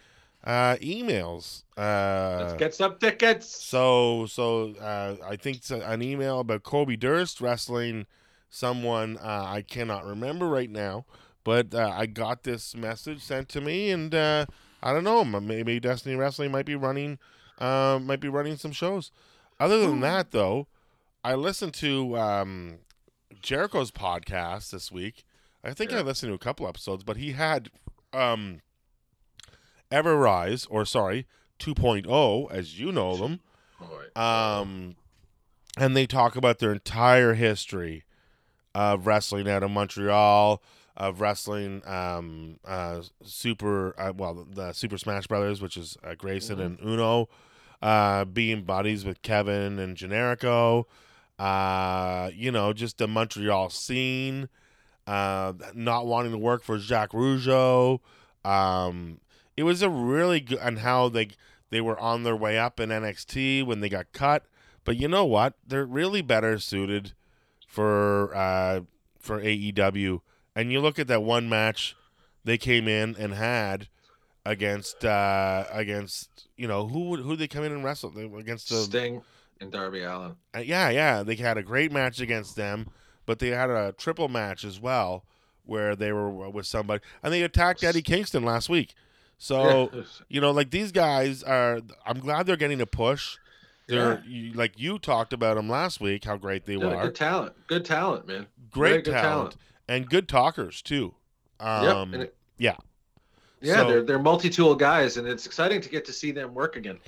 [0.43, 1.63] uh, emails.
[1.77, 3.45] let's Uh, get some tickets.
[3.47, 8.05] so, so uh, I think it's an email about Kobe Durst wrestling
[8.49, 11.05] someone uh, I cannot remember right now,
[11.43, 14.45] but uh, I got this message sent to me, and uh,
[14.83, 17.17] I don't know, maybe Destiny Wrestling might be running,
[17.59, 19.11] uh, might be running some shows.
[19.59, 20.67] Other than that, though,
[21.23, 22.79] I listened to um,
[23.41, 25.23] Jericho's podcast this week.
[25.63, 27.69] I think I listened to a couple episodes, but he had
[28.13, 28.61] um,
[29.91, 31.27] Ever Rise, or sorry,
[31.59, 33.39] 2.0, as you know them.
[34.15, 34.95] Um,
[35.77, 38.03] and they talk about their entire history
[38.73, 40.63] of wrestling out of Montreal,
[40.97, 46.57] of wrestling um, uh, Super, uh, well, the Super Smash Brothers, which is uh, Grayson
[46.57, 46.65] Mhm.
[46.65, 47.29] and Uno,
[47.83, 50.85] uh, being buddies with Kevin and Generico.
[51.41, 54.47] Uh, you know, just the Montreal scene,
[55.07, 57.99] uh, not wanting to work for Jacques Rougeau.
[58.45, 59.19] Um,
[59.57, 61.29] it was a really good, and how they
[61.71, 64.45] they were on their way up in NXT when they got cut.
[64.85, 65.55] But you know what?
[65.67, 67.13] They're really better suited
[67.67, 68.81] for uh,
[69.19, 70.21] for AEW.
[70.55, 71.95] And you look at that one match
[72.43, 73.87] they came in and had
[74.45, 78.75] against uh, against you know who would who they come in and wrestle against the
[78.75, 79.23] Sting
[79.61, 80.35] and Darby Allin.
[80.55, 82.87] uh, yeah, yeah, they had a great match against them,
[83.25, 85.23] but they had a triple match as well
[85.65, 88.93] where they were with somebody, and they attacked Eddie Kingston last week.
[89.37, 90.01] So Yeah.
[90.27, 91.79] you know, like these guys are.
[92.05, 93.37] I'm glad they're getting a push.
[93.87, 97.01] They're you, like you talked about them last week, how great they Yeah, were.
[97.03, 97.53] good talent.
[97.67, 98.47] Good talent, man.
[98.69, 99.21] Great talent.
[99.23, 99.55] talent.
[99.87, 101.13] and good talkers too.
[101.59, 102.21] Um, yep.
[102.21, 106.53] It, Yeah, So- they're they're multi-tool guys, and it's exciting to get to see them
[106.53, 106.99] work again.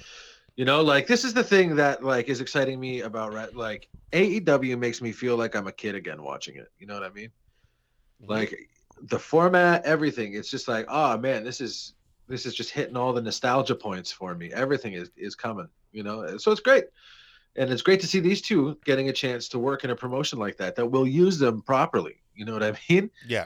[0.55, 4.77] You know, like this is the thing that like is exciting me about like AEW
[4.77, 6.71] makes me feel like I'm a kid again watching it.
[6.79, 7.31] You know what I mean?
[8.25, 8.69] Like
[9.01, 10.35] the format, everything.
[10.35, 11.95] It's just like, oh man, this is
[12.27, 14.51] this is just hitting all the nostalgia points for me.
[14.53, 15.67] Everything is is coming.
[15.91, 16.85] You know, so it's great.
[17.55, 20.39] And it's great to see these two getting a chance to work in a promotion
[20.39, 22.15] like that that will use them properly.
[22.35, 23.09] You know what I mean?
[23.27, 23.45] Yeah.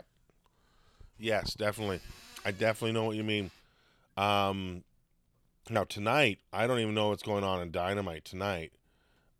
[1.20, 2.02] Yes, definitely.
[2.46, 3.50] I definitely know what you mean.
[4.16, 4.84] Um,
[5.70, 8.72] now tonight, I don't even know what's going on in Dynamite tonight.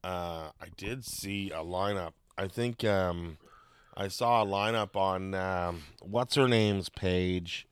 [0.04, 2.14] Uh, I did see a lineup.
[2.38, 3.38] I think um,
[3.96, 7.68] I saw a lineup on um, what's her name's page,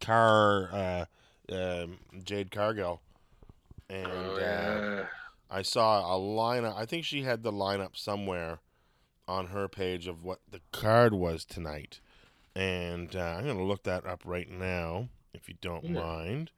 [0.00, 1.04] Car uh,
[1.52, 3.00] um Jade Cargill,
[3.90, 5.04] and Oh, uh,
[5.50, 6.76] I saw a lineup.
[6.76, 8.60] I think she had the lineup somewhere
[9.26, 12.00] on her page of what the card was tonight.
[12.56, 16.00] And uh, I'm going to look that up right now, if you don't Yeah.
[16.00, 16.50] mind.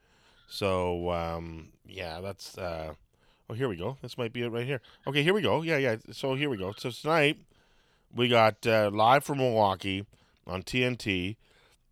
[0.46, 2.56] So, um, yeah, that's.
[2.56, 2.94] Uh,
[3.50, 3.96] oh, here we go.
[4.02, 4.80] This might be it right here.
[5.06, 5.62] Okay, here we go.
[5.62, 5.96] Yeah, yeah.
[6.12, 6.72] So, here we go.
[6.76, 7.38] So, tonight,
[8.14, 10.06] we got uh, live from Milwaukee
[10.46, 11.36] on TNT.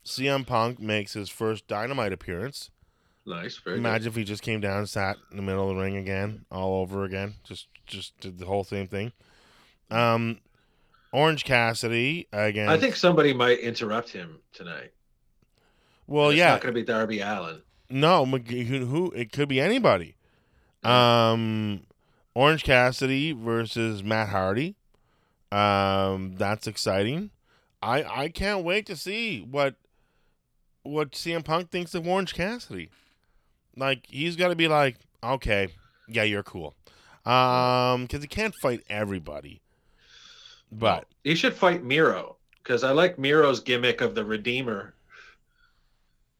[0.04, 2.70] CM Punk makes his first Dynamite appearance.
[3.26, 3.56] nice.
[3.58, 3.80] Very good.
[3.80, 6.44] Imagine if he just came down, and sat in the middle of the ring again,
[6.50, 9.12] all over again, just just did the whole same thing.
[9.90, 10.40] Um,
[11.12, 12.68] Orange Cassidy again.
[12.68, 14.92] I think somebody might interrupt him tonight.
[16.06, 17.62] Well, it's yeah, it's not going to be Darby Allin.
[17.94, 20.16] No, who it could be anybody.
[20.82, 21.82] Um,
[22.34, 24.74] Orange Cassidy versus Matt Hardy.
[25.52, 27.30] Um, that's exciting.
[27.80, 29.76] I I can't wait to see what
[30.82, 32.90] what CM Punk thinks of Orange Cassidy.
[33.76, 35.68] Like he's got to be like, okay,
[36.08, 36.74] yeah, you're cool.
[37.24, 39.60] Um, because he can't fight everybody.
[40.72, 44.94] But he should fight Miro because I like Miro's gimmick of the Redeemer.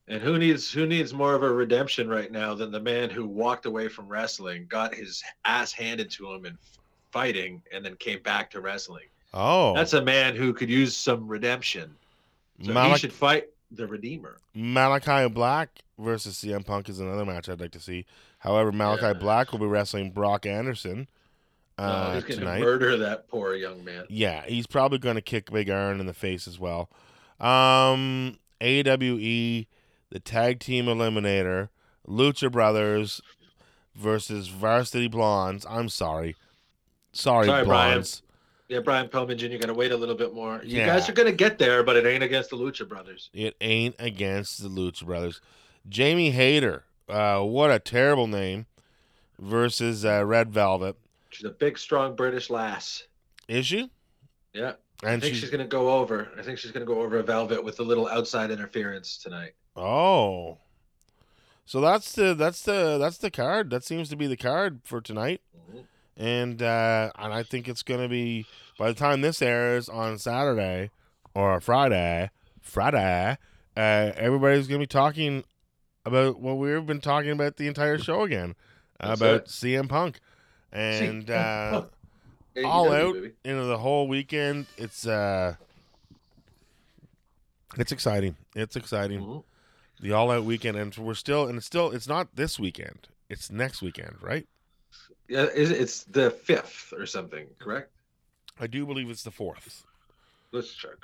[0.07, 3.25] And who needs who needs more of a redemption right now than the man who
[3.25, 6.57] walked away from wrestling, got his ass handed to him in
[7.11, 9.05] fighting, and then came back to wrestling?
[9.33, 11.95] oh, That's a man who could use some redemption.
[12.63, 14.37] So he should fight the Redeemer.
[14.55, 18.05] Malakai Black versus CM Punk is another match I'd like to see.
[18.39, 19.19] However, Malakai Yeah.
[19.19, 21.07] Black will be wrestling Brock Anderson
[21.77, 24.05] oh, uh, he's going to murder that poor young man.
[24.09, 26.89] Yeah, he's probably going to kick Big Iron in the face as well.
[27.39, 29.67] Um, AWE,
[30.09, 31.69] the tag team eliminator,
[32.07, 33.21] Lucha Brothers
[33.95, 35.65] versus Varsity Blondes.
[35.69, 36.35] I'm sorry.
[37.11, 37.91] Sorry, Sorry, Brian.
[37.93, 38.21] Blondes.
[38.67, 39.45] Yeah, Brian Pillman Jr.
[39.47, 40.59] You got to wait a little bit more.
[40.63, 40.87] You Yeah.
[40.87, 43.29] guys are going to get there, but it ain't against the Lucha Brothers.
[43.33, 45.39] It ain't against the Lucha Brothers.
[45.87, 48.65] Jamie Hayter, uh, what a terrible name,
[49.39, 50.95] versus uh, Red Velvet.
[51.29, 53.03] She's a big, strong British lass.
[53.47, 53.91] Is she?
[54.53, 54.73] Yeah.
[55.03, 56.31] I And think she's, going to go over.
[56.37, 59.53] I think she's going to go over Velvet with a little outside interference tonight.
[59.75, 60.57] Oh.
[61.65, 63.69] So that's the that's the that's the card.
[63.71, 65.41] That seems to be the card for tonight.
[66.17, 68.45] And uh and I think it's gonna be
[68.77, 70.91] by the time this airs on Saturday
[71.33, 72.29] or Friday,
[72.61, 73.37] Friday,
[73.75, 75.43] uh everybody's gonna be talking
[76.05, 78.55] about what we've been talking about the entire show again.
[78.99, 79.45] That's about it.
[79.47, 80.19] CM Punk.
[80.71, 81.83] And uh
[82.63, 83.31] all out baby.
[83.43, 84.67] into the whole weekend.
[84.77, 85.55] It's uh
[87.77, 88.35] it's exciting.
[88.55, 89.19] It's exciting.
[89.21, 89.43] Mhm.
[89.99, 93.07] The all out weekend and we're still and it's still it's not this weekend.
[93.29, 94.47] It's next weekend, right?
[95.27, 97.89] Yeah, it's, the fifth or something, correct?
[98.59, 99.83] I do believe it's the fourth.
[100.51, 100.97] Let's check.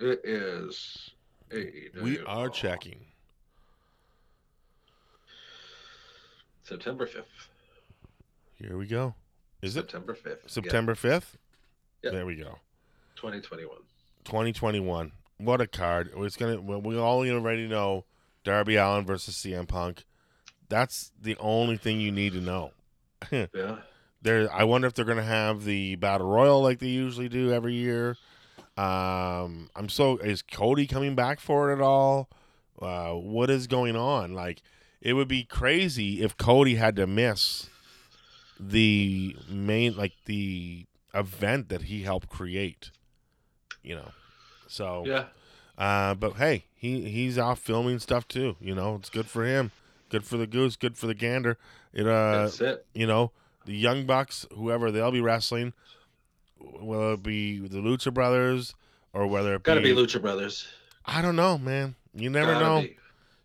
[0.00, 1.10] It is
[1.50, 2.02] AEW.
[2.02, 2.98] We are checking.
[6.64, 7.48] September fifth.
[8.56, 9.14] Here we go.
[9.62, 10.50] Is it September fifth.
[10.50, 11.38] September fifth?
[12.02, 12.58] There we go.
[13.14, 13.78] Twenty twenty one.
[14.24, 15.12] 2021.
[15.44, 16.10] What a card!
[16.16, 16.60] It's gonna.
[16.60, 18.04] We all already know
[18.44, 20.04] Darby Allin versus CM Punk.
[20.68, 22.72] That's the only thing you need to know.
[23.32, 23.76] Yeah.
[24.20, 27.74] there I wonder if they're gonna have the battle royal like they usually do every
[27.74, 28.16] year.
[28.76, 32.28] Um, I'm so is Cody coming back for it at all?
[32.80, 34.34] Uh, what is going on?
[34.34, 34.62] Like,
[35.00, 37.68] it would be crazy if Cody had to miss
[38.58, 42.90] the main like the event that he helped create.
[43.82, 44.10] You know,
[44.72, 45.24] so Yeah.
[45.78, 48.56] uh, but hey, he he's off filming stuff too.
[48.60, 49.70] You know, it's good for him.
[50.08, 50.76] Good for the goose.
[50.76, 51.58] Good for the gander.
[51.92, 52.86] It uh, That's it.
[52.94, 53.30] you know,
[53.66, 55.72] the Young Bucks, whoever they'll be wrestling,
[56.58, 58.74] will it be the Lucha Brothers
[59.12, 60.66] or whether it Got to be, be Lucha Brothers.
[61.04, 61.94] I don't know, man.
[62.14, 62.80] You never Gotta know.
[62.82, 62.96] be.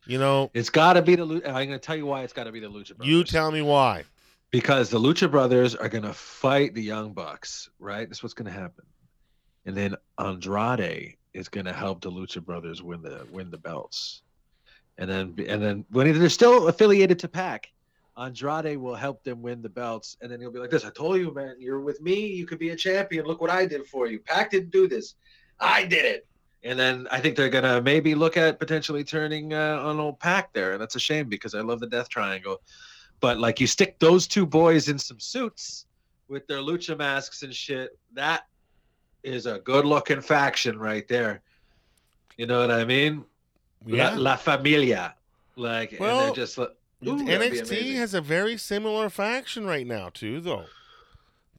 [0.06, 1.24] You know, It's got to be the.
[1.24, 3.08] I'm going to tell you why it's got to be the Lucha Brothers.
[3.08, 4.06] you tell me why.
[4.52, 8.08] because the Lucha Brothers are going to fight the Young Bucks, right?
[8.08, 8.86] That's what's going to happen.
[9.68, 14.22] And then Andrade is going to help the Lucha Brothers win the win the belts.
[14.98, 17.70] and then and then when they're still affiliated to Pac,
[18.18, 21.18] Andrade will help them win the belts, and then he'll be like this: "I told
[21.18, 22.28] you, man, you're with me.
[22.28, 23.26] You could be a champion.
[23.26, 24.20] Look what I did for you.
[24.20, 25.16] Pac didn't do this.
[25.60, 26.26] I did it."
[26.64, 30.54] And then I think they're gonna maybe look at potentially turning uh, on old Pac
[30.54, 32.62] there, and that's a shame because I love the Death Triangle.
[33.20, 35.88] But like you stick those two boys in some suits
[36.30, 38.46] with their lucha masks and shit, that
[39.28, 41.42] is a good looking faction right there.
[42.38, 43.26] You know what I mean?
[43.86, 45.16] La, La Familia.
[45.56, 46.70] Like and they're just like
[47.08, 50.66] ooh, that'd be NXT has a very similar faction right now too, though.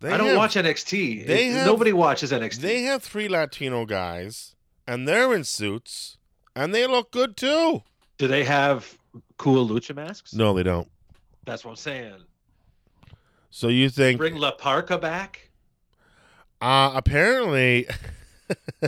[0.00, 1.26] They I don't have- watch NXT.
[1.26, 2.60] they have- nobody watches NXT.
[2.60, 4.54] They have three Latino guys,
[4.86, 6.18] and they're in suits,
[6.54, 7.82] and they look good too.
[8.18, 8.96] Do they have
[9.36, 10.32] cool lucha masks?
[10.34, 10.88] No, they don't.
[11.44, 12.14] That's what I'm saying.
[13.50, 14.18] So you think?
[14.18, 15.47] Bring La Parca back.
[16.60, 17.86] Uh, apparently,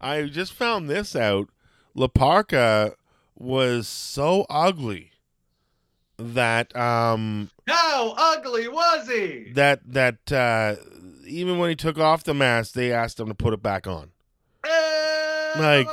[0.00, 1.48] I just found this out.
[1.94, 2.94] La Parca
[3.34, 5.12] was so ugly
[6.18, 9.52] that um How ugly was he?
[9.54, 10.76] that that uh
[11.26, 14.10] even when he took off the mask, they asked him to put it back on.
[15.58, 15.88] Like-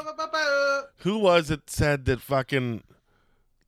[0.99, 2.83] Who was it said that fucking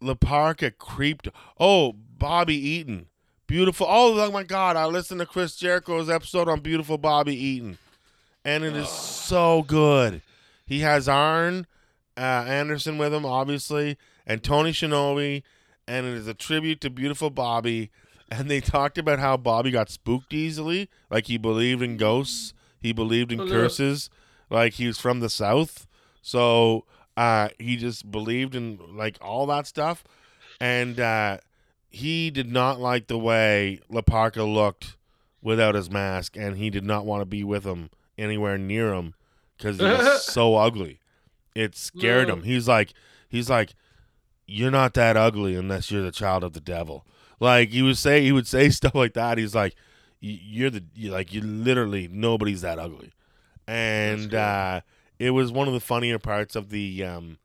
[0.01, 1.28] La Parca creeped?
[1.59, 3.07] Oh, Bobby Eaton.
[3.48, 3.88] Beautiful.
[3.89, 4.76] Oh, oh my God.
[4.76, 7.78] I listened to Chris Jericho's episode on Beautiful Bobby Eaton.
[8.43, 10.22] And it is so good.
[10.66, 11.68] He has Arn
[12.18, 15.43] uh, Anderson with him, obviously, and Tony Schiavone.
[15.88, 17.91] And it is a tribute to Beautiful Bobby.
[18.32, 20.89] And they talked about how Bobby got spooked easily.
[21.10, 24.10] Like he believed in ghosts, he believed in curses.
[24.50, 25.88] Like he was from the South.
[26.22, 26.86] So
[27.18, 30.04] uh, he just believed in like all that stuff,
[30.60, 31.38] and uh,
[31.96, 34.98] he did not like the way La Parca looked
[35.41, 39.14] without his mask, and he did not want to be with him anywhere near him
[39.58, 41.00] because he was so ugly.
[41.56, 42.43] It scared him.
[42.43, 42.91] He's like,
[43.30, 43.76] he's like,
[44.46, 47.06] you're not that ugly unless you're the child of the devil.
[47.39, 49.38] Like he would say, he would say stuff like that.
[49.38, 49.76] He's like,
[50.20, 53.14] you're the you like you literally nobody's that ugly,
[53.68, 54.82] and uh,
[55.18, 57.38] it was one of the funnier parts of the um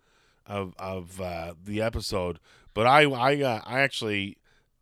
[0.44, 2.40] of of uh, the episode.
[2.74, 4.38] But I I uh, I actually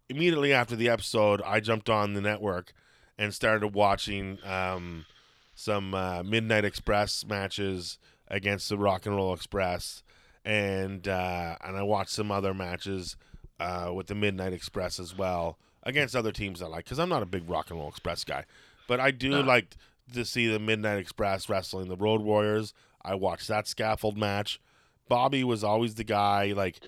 [0.09, 2.73] immediately after the episode I jumped on the network
[3.19, 5.05] and started watching um
[5.55, 7.99] some uh, Midnight Express matches
[8.29, 10.05] against the Rock and Roll Express,
[10.45, 13.17] and uh, and I watched some other matches
[13.59, 17.23] uh, with the Midnight Express as well against other teams I like because I'm not
[17.25, 18.45] a big Rock and Roll Express guy,
[18.87, 19.41] but I do No.
[19.41, 19.75] like
[20.15, 22.73] to see the Midnight Express wrestling the Road Warriors.
[23.03, 24.61] I watched that scaffold match.
[25.09, 26.53] Bobby was always the guy.
[26.53, 26.79] Like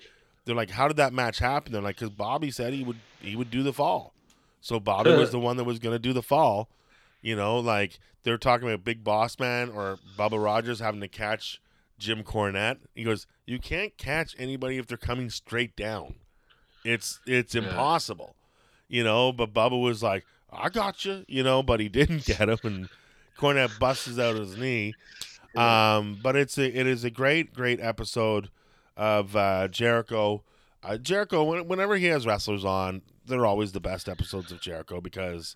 [0.51, 1.71] they're like, how did that match happen?
[1.71, 4.13] They're like, because Bobby said he would he would do the fall,
[4.59, 6.67] so Bobby was the one that was going to do the fall.
[7.21, 11.61] You know, like they're talking about Big Boss Man or Bubba Rogers having to catch
[11.97, 12.79] Jim Cornette.
[12.95, 16.15] He goes, you can't catch anybody if they're coming straight down.
[16.83, 17.61] It's it's Yeah.
[17.61, 18.35] impossible,
[18.89, 19.31] you know.
[19.31, 22.89] But Bubba was like, I got you, you know, but he didn't get him, and
[23.37, 24.95] Cornette busts out his knee.
[25.55, 28.49] Um, but it's a it is a great great episode
[28.97, 30.43] of uh, Jericho.
[30.83, 34.99] Uh, Jericho, when, whenever he has wrestlers on, they're always the best episodes of Jericho
[34.99, 35.55] because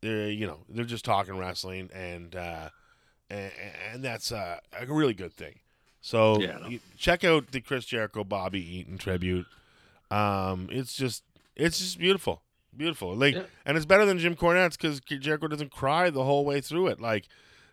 [0.00, 2.68] they're you know they're just talking wrestling and uh,
[3.30, 3.50] and,
[3.92, 5.60] and that's uh, a really good thing.
[6.00, 6.66] So Yeah.
[6.68, 9.46] you- check out the Chris Jericho Bobby Eaton tribute.
[10.10, 11.24] Um, it's just
[11.56, 12.42] it's just beautiful,
[12.76, 13.14] beautiful.
[13.16, 13.42] Like, Yeah.
[13.66, 17.00] and it's better than Jim Cornette's because Jericho doesn't cry the whole way through it.
[17.00, 17.26] Like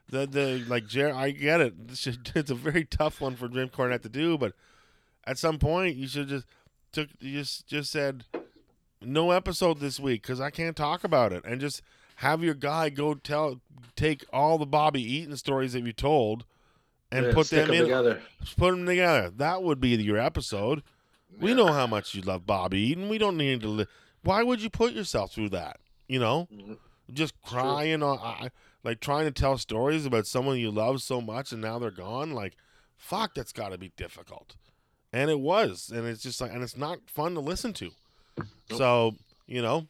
[0.09, 1.73] the the like Jer- I get it.
[1.89, 4.53] It's, just- it's a very tough one for Jim Cornette to do, but
[5.27, 6.45] at some point you should just
[6.91, 8.25] took just just said
[9.01, 11.81] no episode this week because I can't talk about it, and just
[12.19, 13.59] have your guy go tell
[13.95, 16.45] take all the Bobby Eaton stories that you told
[17.11, 18.21] and Yeah, put stick them in together.
[18.57, 19.29] put them together.
[19.29, 20.81] That would be your episode.
[21.39, 23.09] We know how much you love Bobby Eaton.
[23.09, 23.67] We don't need to.
[23.67, 23.85] Li-
[24.23, 25.79] Why would you put yourself through that?
[26.07, 26.77] You know, Mhm.
[27.13, 28.49] just crying on, I,
[28.83, 32.31] like trying to tell stories about someone you love so much and now they're gone.
[32.31, 32.55] Like,
[32.97, 34.55] fuck, that's got to be difficult.
[35.15, 37.89] And it was, and it's just like, and it's not fun to listen to.
[38.73, 39.15] So,
[39.47, 39.87] you know,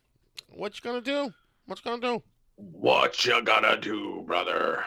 [0.54, 1.34] what you gonna do?
[1.66, 2.24] What you gonna do?
[2.58, 4.84] What you gonna do, brother?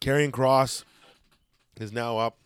[0.00, 0.84] Karrion Kross
[1.78, 2.38] is now up.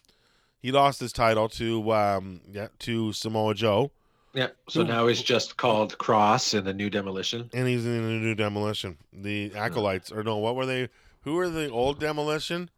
[0.59, 3.93] He lost his title to um yeah to Samoa Joe,
[4.35, 4.49] Yeah.
[4.69, 7.49] So now he's just called Kross in the new demolition.
[7.55, 8.99] and he's in the new demolition.
[9.13, 10.89] The acolytes, or no, what were they?
[11.23, 12.71] Who were the old demolition?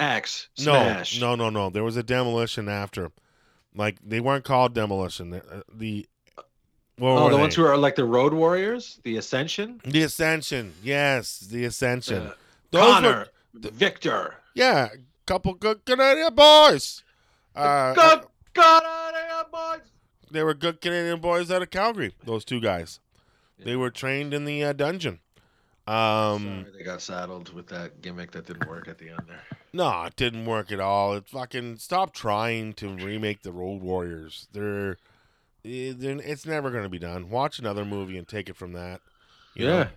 [0.00, 0.48] Axe.
[0.54, 1.20] Smash.
[1.20, 1.70] No, no, no, no.
[1.70, 3.12] There was a demolition after.
[3.74, 5.30] Like they weren't called demolition.
[5.30, 6.08] The, uh, the
[6.96, 7.42] what Oh, were the they?
[7.42, 9.80] ones who are like the Road Warriors, the Ascension.
[9.84, 10.74] the Ascension.
[10.82, 12.26] Yes, the Ascension.
[12.28, 12.32] Uh,
[12.72, 14.34] Those were- Konnor, Viktor.
[14.54, 14.88] yeah,
[15.26, 17.02] couple good Canadian boys.
[17.54, 18.26] Uh, Good of
[18.56, 19.80] here, boys.
[20.30, 22.14] they were good Canadian boys out of Calgary.
[22.24, 23.00] Those two guys.
[23.58, 25.20] They were trained in the uh, dungeon.
[25.90, 29.40] Um, Sorry they got saddled with that gimmick that didn't work at the end there.
[29.72, 31.14] no, it didn't work at all.
[31.14, 34.46] It fucking stop trying to remake the Road Warriors.
[34.52, 34.98] They're,
[35.64, 37.28] eh, they're it's never going to be done.
[37.30, 39.00] Watch another movie and take it from that.
[39.54, 39.78] you know?
[39.78, 39.88] yeah.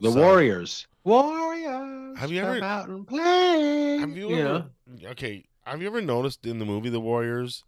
[0.00, 0.86] The So- Warriors.
[1.04, 2.18] Warriors.
[2.18, 3.98] Have you ever- out and play?
[3.98, 4.62] Have you Yeah.
[5.10, 7.62] Okay, have you ever noticed in the movie The Warriors,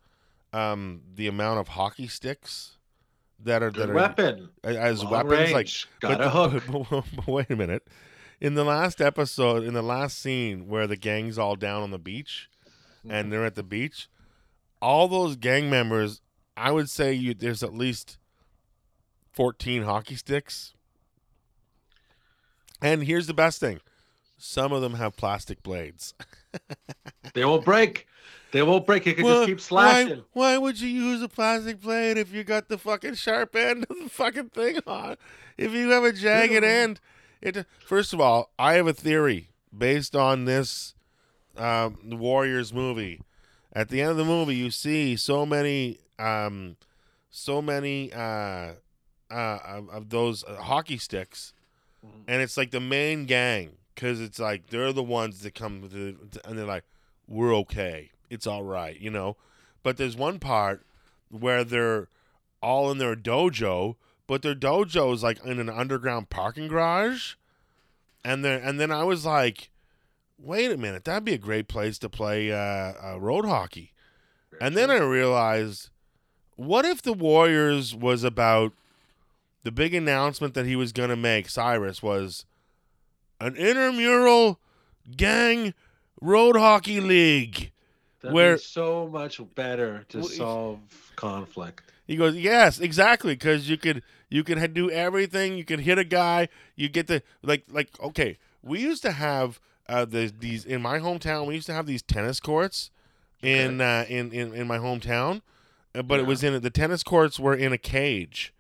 [0.52, 2.77] um, the amount of hockey sticks
[3.44, 4.48] that are that are weapon.
[4.64, 5.52] as Long weapons?
[5.52, 5.68] Like,
[6.00, 6.64] got but- a hook.
[6.90, 7.86] But, but wait a minute.
[8.40, 11.98] In the last episode, in the last scene where the gang's all down on the
[11.98, 12.48] beach,
[13.00, 13.10] Mm-hmm.
[13.12, 14.08] and they're at the beach,
[14.82, 16.20] all those gang members,
[16.56, 18.18] I would say you there's at least
[19.32, 20.74] fourteen hockey sticks.
[22.82, 23.80] And here's the best thing:
[24.36, 26.14] some of them have plastic blades.
[27.34, 28.06] They won't break.
[28.50, 29.04] They won't break.
[29.06, 30.22] You can Well, just keep slashing.
[30.32, 33.86] Why, why would you use a plastic blade if you got the fucking sharp end
[33.90, 35.16] of the fucking thing on?
[35.56, 37.00] If you have a jagged end,
[37.42, 37.66] it.
[37.84, 40.94] First of all, I have a theory based on this
[41.56, 43.20] um, the Warriors movie.
[43.72, 46.76] At the end of the movie, you see so many, um,
[47.30, 48.72] so many uh,
[49.30, 49.58] uh,
[49.92, 51.52] of, those uh, hockey sticks,
[52.04, 52.24] Mhm.
[52.28, 56.16] and it's like the main gang because it's like they're the ones that come to,
[56.44, 56.84] and they're like,
[57.26, 59.36] "We're okay, it's all right," you know.
[59.82, 60.84] But there's one part
[61.30, 62.08] where they're
[62.62, 67.34] all in their dojo, but their dojo is like in an underground parking garage,
[68.24, 69.70] and then and then I was like,
[70.38, 73.92] "Wait a minute, that'd be a great place to play uh, uh, road hockey."
[74.60, 75.90] And then I realized,
[76.56, 78.72] what if the Warriors was about
[79.62, 82.46] the big announcement that he was going to make, Cyrus, was
[83.40, 84.58] an intramural
[85.16, 85.74] gang
[86.20, 87.70] road hockey league.
[88.20, 91.92] That'd where- so much better to Well, solve conflict.
[92.06, 95.56] He goes, yes, exactly, because you could you could ha- do everything.
[95.56, 96.48] You can hit a guy.
[96.74, 98.38] You get the like like okay.
[98.62, 101.46] We used to have uh, the, these in my hometown.
[101.46, 102.90] We used to have these tennis courts
[103.42, 105.42] in uh, in, in in my hometown,
[105.94, 108.52] uh, but it was in the tennis courts were in a cage.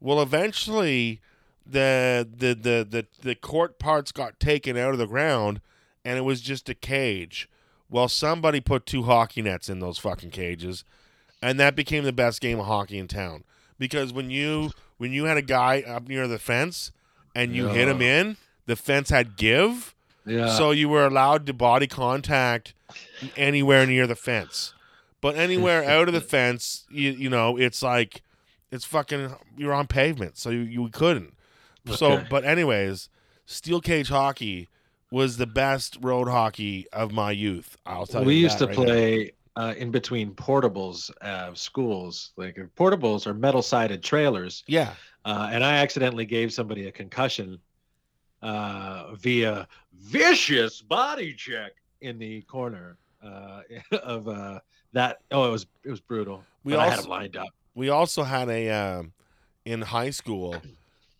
[0.00, 1.20] Well, eventually,
[1.64, 5.60] the the the the the court parts got taken out of the ground,
[6.04, 7.48] and it was just a cage.
[7.90, 10.84] Well, somebody put two hockey nets in those fucking cages,
[11.40, 13.44] and that became the best game of hockey in town.
[13.78, 16.90] Because when you when you had a guy up near the fence
[17.34, 18.36] and you hit him in,
[18.66, 19.94] the fence had give,
[20.26, 20.48] Yeah.
[20.48, 22.74] so you were allowed to body contact
[23.36, 24.74] anywhere near the fence.
[25.20, 28.22] But anywhere out of the fence, you you know, it's like
[28.70, 31.32] it's fucking you're on pavement, so you, you couldn't.
[31.94, 33.08] So, but anyways,
[33.46, 34.68] steel cage hockey
[35.10, 37.76] was the best road hockey of my youth.
[37.86, 38.38] I'll tell we you.
[38.38, 42.32] We used to right play uh, in between portables uh, schools.
[42.36, 44.92] Like portables are metal sided trailers, Yeah.
[45.24, 47.58] uh, and I accidentally gave somebody a concussion
[48.42, 53.62] uh, via vicious body check in the corner uh,
[54.02, 54.60] of uh,
[54.92, 55.18] that.
[55.30, 56.44] Oh, it was it was brutal.
[56.64, 57.48] We I had also- lined up.
[57.74, 59.12] We also had a um,
[59.64, 60.56] in high school.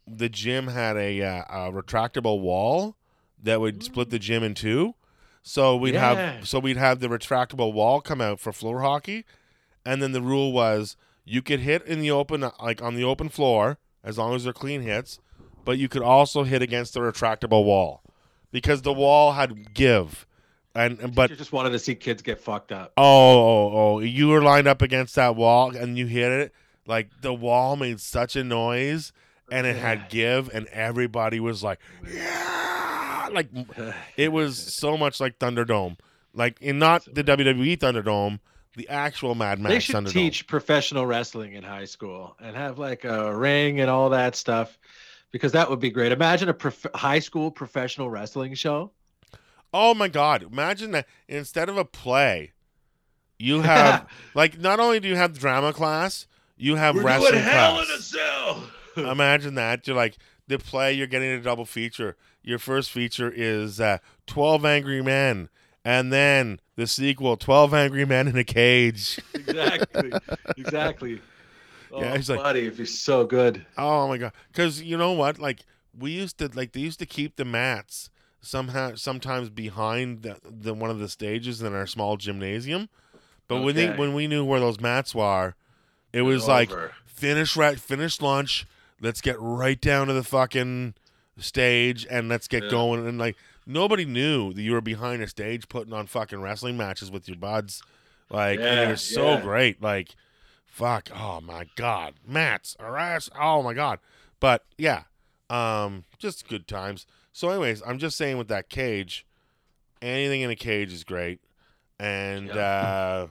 [0.09, 2.97] The gym had a, uh, a retractable wall
[3.43, 4.95] that would split the gym in two.
[5.43, 6.15] So we'd Yeah.
[6.37, 9.25] have so we'd have the retractable wall come out for floor hockey,
[9.85, 13.29] and then the rule was you could hit in the open like on the open
[13.29, 15.19] floor as long as they're clean hits,
[15.65, 18.03] but you could also hit against the retractable wall
[18.51, 20.27] because the wall had give,
[20.75, 22.93] and and- but you just wanted to see kids get fucked up.
[22.97, 23.99] Oh, oh, oh!
[24.01, 26.53] You were lined up against that wall and you hit it.
[26.87, 29.13] Like the wall made such a noise
[29.51, 31.79] and it had give, and everybody was like,
[32.11, 32.78] "Yeah!"
[33.33, 33.49] Like
[34.17, 35.99] it was so much like Thunderdome,
[36.35, 38.41] like in not the WWE Thunderdome,
[38.77, 40.13] the actual Mad Max They should Thunderdome.
[40.13, 44.79] teach professional wrestling in high school and have like a ring and all that stuff,
[45.31, 46.13] because that would be great.
[46.13, 48.91] Imagine a prof- high school professional wrestling show.
[49.73, 50.43] Oh my God!
[50.43, 52.53] Imagine that instead of a play,
[53.39, 56.27] you have like not only do you have drama class,
[56.57, 57.89] you have wrestling class.
[57.89, 58.63] In a cell.
[59.13, 59.87] Imagine that.
[59.87, 60.17] You're like
[60.49, 60.93] the play.
[60.93, 62.17] You're getting a double feature.
[62.43, 65.49] Your first feature is uh, Twelve Angry Men,
[65.85, 69.21] and then the sequel, Twelve Angry Men in a Cage.
[69.35, 70.13] exactly,
[70.57, 71.21] exactly.
[71.93, 73.65] Oh, Yeah, he's like- buddy, if he's so good.
[73.77, 74.33] Oh my god!
[74.53, 75.39] Because you know what?
[75.39, 75.61] Like
[75.99, 80.73] we used to like they used to keep the mats somehow sometimes behind the, the
[80.73, 82.89] one of the stages in our small gymnasium.
[83.49, 85.55] But when they when we knew where those mats were,
[86.13, 86.71] it was like
[87.07, 88.67] finish right finish lunch
[89.01, 90.95] let's get right down to the fucking
[91.39, 92.71] stage and let's get Yeah.
[92.71, 93.37] going and like
[93.67, 97.37] nobody knew that you were behind a stage putting on fucking wrestling matches with your
[97.37, 97.83] buds.
[98.31, 99.41] Like, and it Yeah, was so yeah.
[99.43, 99.83] great.
[99.83, 100.15] Like,
[100.67, 101.09] fuck.
[101.15, 103.31] Oh my god, Matt's arrest.
[103.39, 104.01] Oh my god.
[104.41, 105.05] But yeah,
[105.51, 107.07] um, just good times.
[107.33, 109.25] So, anyways, I'm just saying with that cage,
[110.03, 111.41] anything in a cage is great,
[111.99, 113.29] and uh,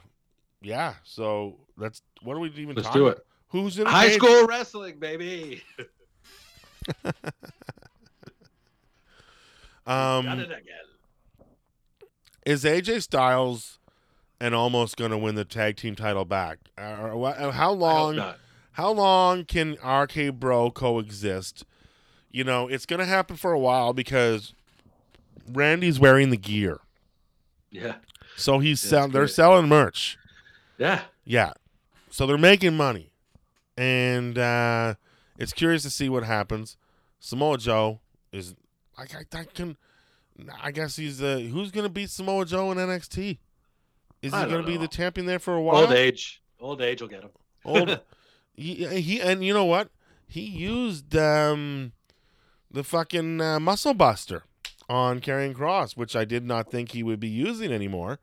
[0.62, 0.96] yeah.
[1.04, 2.02] So let's.
[2.24, 2.76] What are we even?
[2.76, 3.22] Let's talking do about?
[3.50, 5.64] Who's in High school wrestling, baby.
[9.86, 10.46] Um,
[12.46, 13.80] is AJ Styles
[14.40, 16.60] and almost going to win the tag team title back?
[16.78, 18.22] Uh, how long?
[18.74, 21.64] How long can RK Bro coexist?
[22.32, 24.54] You know, it's going to happen for a while because
[25.52, 26.82] Randy's wearing the gear,
[27.72, 27.96] Yeah.
[28.36, 30.18] so he's That's sell- they're selling merch.
[30.78, 31.04] Yeah.
[31.24, 31.54] Yeah,
[32.12, 33.10] so they're making money,
[33.78, 34.96] and uh,
[35.38, 36.78] it's curious to see what happens.
[37.20, 38.00] Samoa Joe
[38.32, 38.56] is,
[38.98, 39.78] I, I, I can,
[40.62, 43.38] I guess he's uh, who's going to beat Samoa Joe in NXT?
[44.22, 45.78] Is he going don't to be the champion there for a while?
[45.78, 46.42] Old age.
[46.60, 47.30] Old age will get him.
[47.64, 48.00] Old.
[48.54, 49.90] he, he and you know what?
[50.28, 51.94] He used um,
[52.72, 54.44] the fucking uh, muscle buster
[54.90, 58.20] on Karrion Kross, which I did not think he would be using anymore.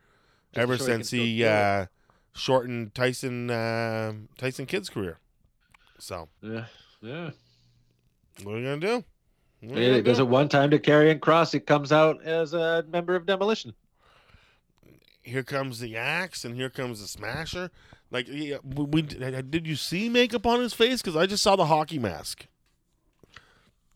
[0.52, 1.86] Just ever so he can since still he uh,
[2.34, 5.18] shortened Tyson uh, Tyson Kidd's career.
[5.98, 6.66] So Yeah.
[7.00, 7.30] Yeah.
[8.42, 9.04] what are you gonna do?
[9.60, 10.24] What you gonna does do?
[10.24, 11.52] it one time to Karrion Kross.
[11.52, 13.74] He comes out as a member of Demolition.
[15.22, 17.70] Here comes the axe, and here comes the smasher.
[18.10, 21.00] Like, we, we did you see makeup on his face?
[21.00, 22.46] Because I just saw the hockey mask.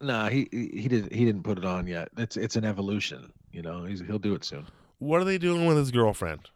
[0.00, 2.08] Nah, he he didn't he didn't put it on yet.
[2.16, 3.32] It's it's an evolution.
[3.52, 4.66] You know, he's he'll do it soon.
[4.98, 6.48] What are they doing with his girlfriend?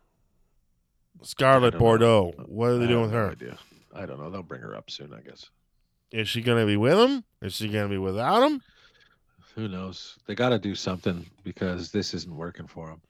[1.22, 1.86] Scarlett don't know.
[1.86, 2.32] Bordeaux.
[2.46, 3.30] What are they I doing with no her?
[3.32, 3.58] idea.
[3.94, 4.30] I don't know.
[4.30, 5.50] They'll bring her up soon, I guess.
[6.10, 7.24] Is she gonna be with him?
[7.40, 8.62] Is she gonna be without him?
[9.54, 10.18] Who knows?
[10.26, 13.02] They got to do something because this isn't working for him.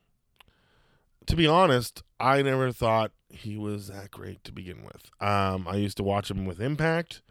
[1.27, 5.09] To be honest, I never thought he was that great to begin with.
[5.21, 7.23] Um, I used to watch him with Impact,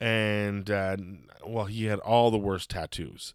[0.00, 0.96] and uh,
[1.44, 3.34] well, he had all the worst tattoos.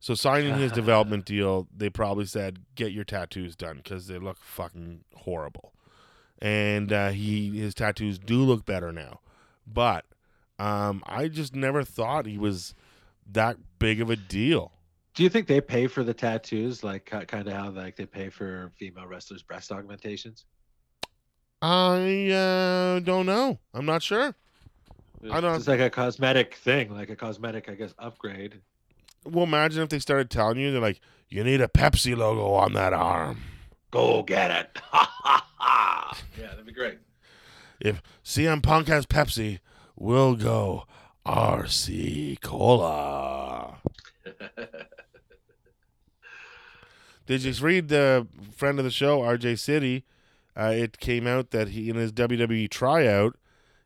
[0.00, 4.38] So signing his development deal, they probably said, "Get your tattoos done" because they look
[4.38, 5.72] fucking horrible.
[6.40, 9.20] And uh, he his tattoos do look better now,
[9.66, 10.04] but
[10.58, 12.74] um, I just never thought he was
[13.32, 14.72] that big of a deal.
[15.14, 18.28] Do you think they pay for the tattoos, like kind of how like they pay
[18.28, 20.44] for female wrestlers' breast augmentations?
[21.62, 23.58] I uh, don't know.
[23.72, 24.34] I'm not sure.
[25.30, 28.60] I don't- It's like a cosmetic thing, like a cosmetic, I guess, upgrade.
[29.24, 32.74] Well, imagine if they started telling you they're like, you need a Pepsi logo on
[32.74, 33.40] that arm.
[33.90, 34.78] Go get it!
[36.38, 36.98] Yeah, that'd be great.
[37.80, 39.60] If CM Punk has Pepsi,
[39.96, 40.86] we'll go
[41.26, 43.78] RC Cola.
[47.26, 50.04] Did you read the friend of the show, RJ City?
[50.56, 53.36] Uh, it came out that he, in his WWE tryout,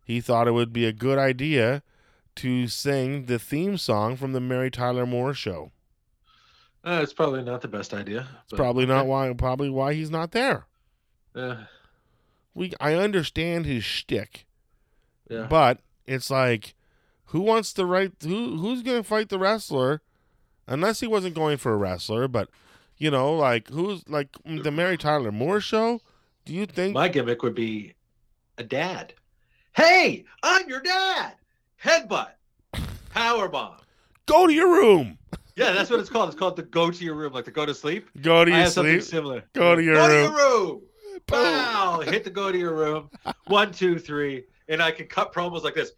[0.04, 1.82] he thought it would be a good idea
[2.36, 5.72] to sing the theme song from the Mary Tyler Moore show.
[6.84, 8.26] Uh, it's probably not the best idea.
[8.44, 10.66] It's probably not why, probably why he's not there.
[11.34, 11.64] Yeah,
[12.60, 14.44] We, I understand his shtick,
[15.30, 15.46] yeah.
[15.48, 16.74] but it's like,
[17.28, 18.12] who wants to write?
[18.22, 20.02] Who, who's going to fight the wrestler?
[20.66, 22.50] Unless he wasn't going for a wrestler, but
[22.98, 26.02] you know, like who's like the Mary Tyler Moore show?
[26.44, 26.92] Do you think?
[26.92, 27.94] My gimmick would be
[28.58, 29.14] a dad.
[29.72, 31.36] Hey, I'm your dad.
[31.82, 32.32] Headbutt.
[33.14, 33.78] Power bomb.
[34.26, 35.16] Go to your room.
[35.56, 36.28] Yeah, that's what it's called.
[36.28, 38.10] It's called the go to your room, like the go to sleep.
[38.20, 39.02] Go to your sleep.
[39.02, 39.44] similar.
[39.54, 40.10] Go to your go room.
[40.10, 40.82] to your room.
[41.30, 42.02] Wow!
[42.04, 43.10] Hit the go to your room.
[43.46, 45.92] One, two, three, and I can cut promos like this.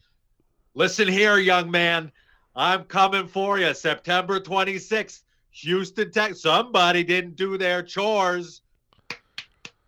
[0.74, 2.12] Listen here, young man.
[2.54, 3.72] I'm coming for you.
[3.74, 6.34] September 26th, Houston, Tech.
[6.34, 8.62] Somebody didn't do their chores.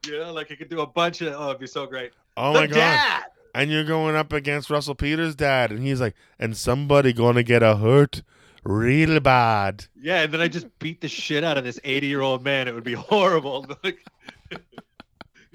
[0.07, 1.35] You know, like you could do a bunch of.
[1.35, 2.13] Oh, it'd be so great.
[2.37, 2.75] Oh the my god!
[2.75, 3.25] dad.
[3.55, 7.63] And you're going up against Russell Peters' dad, and he's like, and somebody gonna get
[7.63, 8.23] a hurt
[8.65, 9.87] real bad.
[10.01, 12.67] Yeah, and then I just beat the shit out of this 80 year old man.
[12.67, 13.67] It would be horrible.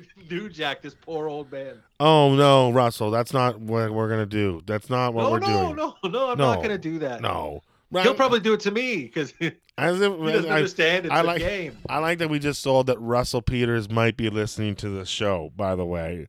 [0.29, 1.75] New Jack, this poor old man.
[1.99, 4.61] Oh no, Russell, that's not what we're gonna do.
[4.65, 5.53] That's not what no, we're doing.
[5.53, 5.75] no, doing.
[6.03, 6.53] no, no, I'm No.
[6.53, 7.21] not gonna do that.
[7.21, 7.61] No.
[7.91, 11.05] He'll probably do it to me because he doesn't I, understand.
[11.05, 11.77] It's I a like- game.
[11.89, 15.51] I like that we just sold that Russell Peters might be listening to the show.
[15.55, 16.27] By the way,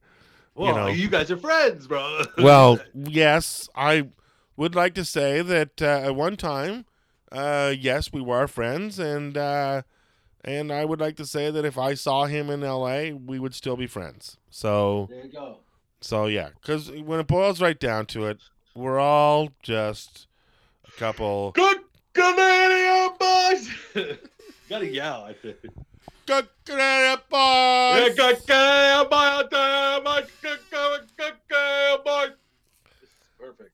[0.55, 1.11] Well, you, know.
[1.11, 2.23] guys are friends, bro.
[2.39, 4.09] well, yes, I
[4.57, 6.85] would like to say that uh, at one time,
[7.31, 9.83] uh, yes, we were friends, and uh,
[10.43, 13.53] and I would like to say that if I saw him in L.A., we would
[13.53, 14.37] still be friends.
[14.49, 15.57] So, there you go.
[16.01, 18.39] so yeah, because when it boils right down to it,
[18.75, 20.27] we're all just
[20.87, 21.51] a couple.
[21.51, 21.79] Good
[22.13, 23.69] Canadian boys.
[24.69, 25.23] Gotta yell.
[25.25, 25.57] I think.
[26.25, 28.15] Good Canadian boys.
[28.15, 32.27] good game, boy, damn, good game, good game, boy.
[32.99, 33.71] This is perfect.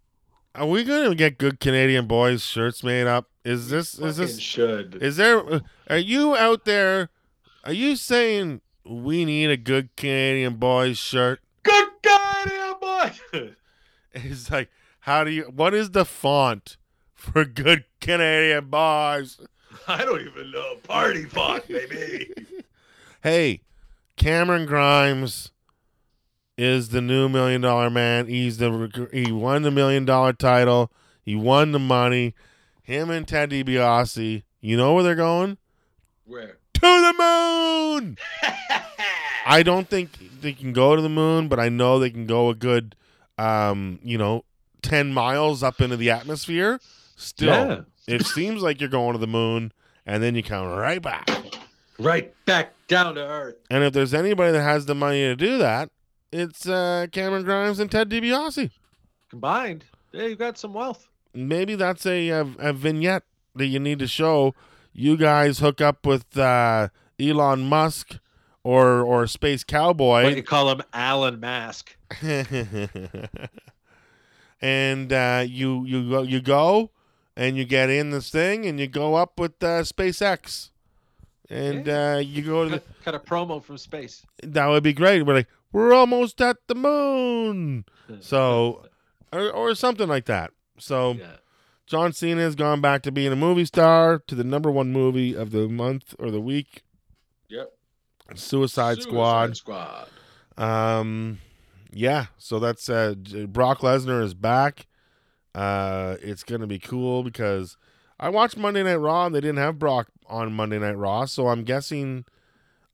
[0.56, 3.30] Are we gonna get good Canadian boys shirts made up?
[3.46, 4.96] Is this is this should.
[5.04, 5.62] is there?
[5.90, 7.10] Are you out there?
[7.64, 11.40] Are you saying we need a good Canadian boys shirt?
[11.64, 13.12] good Canadian boy.
[14.14, 14.70] It's like,
[15.02, 15.44] how do you?
[15.44, 16.78] What is the font
[17.14, 19.40] for good Canadian boys?
[19.88, 20.76] I don't even know.
[20.84, 22.32] Party fuck, maybe.
[23.22, 23.62] Hey,
[24.16, 25.52] Cameron Grimes
[26.58, 28.26] is the new million dollar man.
[28.28, 30.92] He's the he won the million dollar title.
[31.22, 32.34] He won the money.
[32.82, 34.44] Him and Ted DiBiase.
[34.62, 35.58] You know where they're going?
[36.28, 36.58] Where?
[36.76, 38.18] To the moon.
[39.46, 40.12] I don't think
[40.42, 42.96] they can go to the moon, but I know they can go a good,
[43.38, 44.44] um, you know,
[44.82, 46.80] ten miles up into the atmosphere.
[47.16, 47.82] Still, Yeah.
[48.08, 49.72] it seems like you're going to the moon,
[50.06, 51.30] and then you come right back.
[51.98, 53.56] right back down to earth.
[53.72, 55.90] And if there's anybody that has the money to do that,
[56.32, 58.70] it's uh, Cameron Grimes and Ted DiBiase.
[59.30, 61.08] Combined, yeah, you've got some wealth.
[61.34, 63.24] Maybe that's a, a, a vignette
[63.56, 64.54] that you need to show.
[65.00, 66.88] You guys hook up with uh,
[67.20, 68.18] Elon Musk
[68.64, 71.96] or or Space What you Cowboy, call him, Alan Mask.
[74.60, 76.90] and uh, you you go you go
[77.36, 80.72] and you get in this thing and you go up with uh, SpaceX,
[81.48, 84.26] and uh, you go to the, Cut, cut a promo from space.
[84.42, 85.22] that would be great.
[85.28, 87.86] We're like, we're almost at the moon.
[88.20, 88.88] So,
[89.32, 90.50] or, or something like that.
[90.80, 91.26] So, yeah.
[91.88, 95.34] John Cena has gone back to being a movie star to the number one movie
[95.34, 96.84] of the month or the week,
[97.50, 97.72] Yep.
[98.36, 99.56] Suicide, Squad.
[99.56, 100.10] Squad.
[100.58, 101.40] Um,
[101.92, 102.26] yeah.
[102.38, 103.16] So that's uh,
[103.48, 104.86] Brock Lesnar is back.
[105.56, 107.78] Uh, it's gonna be cool because
[108.20, 111.48] I watched Monday Night Raw and they didn't have Brock on Monday Night Raw, so
[111.48, 112.26] I'm guessing.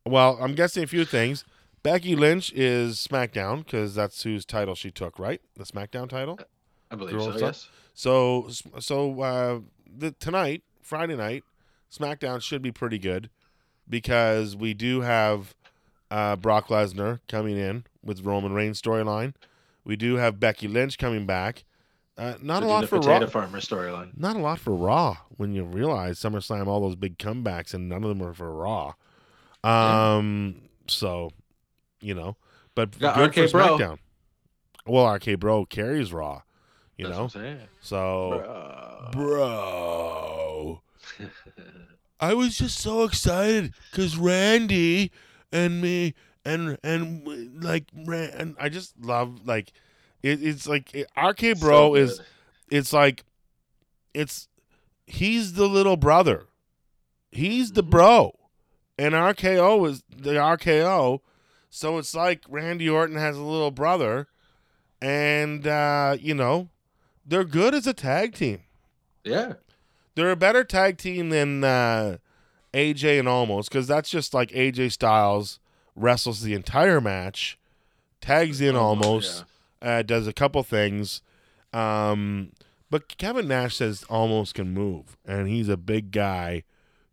[0.05, 1.45] Well, I'm guessing a few things.
[1.81, 5.41] Becky Lynch is SmackDown because that's whose title she took, right?
[5.57, 6.39] The SmackDown title.
[6.91, 7.37] I believe Girl so.
[7.37, 7.41] stuff?
[7.41, 7.69] Yes.
[7.93, 11.43] So so uh, the tonight, Friday night,
[11.91, 13.29] SmackDown should be pretty good
[13.87, 15.53] because we do have
[16.09, 19.33] uh, Brock Lesnar coming in with Roman Reigns storyline.
[19.83, 21.63] We do have Becky Lynch coming back.
[22.17, 23.29] Uh, not To a lot for potato Raw.
[23.31, 24.17] farmer storyline.
[24.17, 28.03] Not a lot for Raw when you realize SummerSlam all those big comebacks and none
[28.03, 28.93] of them are for Raw.
[29.63, 31.31] Um, so
[32.01, 32.35] you know,
[32.75, 33.77] but good for RK Bro.
[33.77, 33.97] SmackDown.
[34.85, 36.41] Well, RK Bro carries Raw.
[36.97, 37.59] You That's know, what I'm saying.
[37.81, 39.11] so Bruh.
[39.11, 40.81] bro.
[42.19, 45.11] I was just so excited because Randy
[45.51, 46.13] and me
[46.45, 49.73] and and like and I just love like
[50.21, 52.21] it, it's like it, RK Bro So is
[52.69, 53.23] it's like
[54.13, 54.47] it's
[55.05, 56.45] he's the little brother,
[57.31, 57.89] he's the Mhm.
[57.89, 58.39] bro,
[58.97, 61.19] and RKO is the RKO,
[61.69, 64.27] so it's like Randy Orton has a little brother,
[65.01, 66.69] and uh, you know
[67.25, 68.61] they're good as a tag team.
[69.23, 69.53] yeah.
[70.15, 72.17] They're a better tag team than uh,
[72.71, 75.59] AJ and Almost because that's just like AJ Styles
[75.95, 77.57] wrestles the entire match,
[78.21, 79.43] tags in Almost,
[79.81, 81.23] uh, does a couple things.
[81.71, 82.51] Um,
[82.91, 86.63] but Kevin Nash says Almost can move, and he's a big guy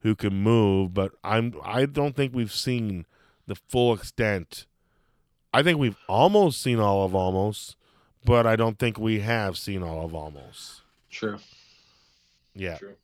[0.00, 0.92] who can move.
[0.92, 3.06] But I'm I don't think we've seen
[3.46, 4.66] the full extent.
[5.54, 7.76] I think we've almost seen all of Almost,
[8.24, 10.82] but I don't think we have seen all of Almost.
[11.10, 11.38] True.
[12.54, 12.76] Yeah.
[12.76, 12.96] True.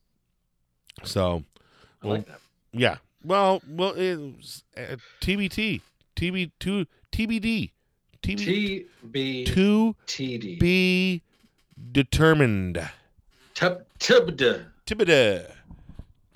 [1.05, 1.45] So
[2.03, 2.41] I Well, like that.
[2.73, 2.97] Yeah.
[3.25, 5.81] Well, well, it's uh, TBT,
[6.15, 7.71] TB two, TBD,
[8.23, 10.61] TB TB to TD.
[10.61, 11.23] be
[11.93, 12.89] determined.
[13.55, 14.67] Tub Tubda.
[14.87, 15.51] Tibida,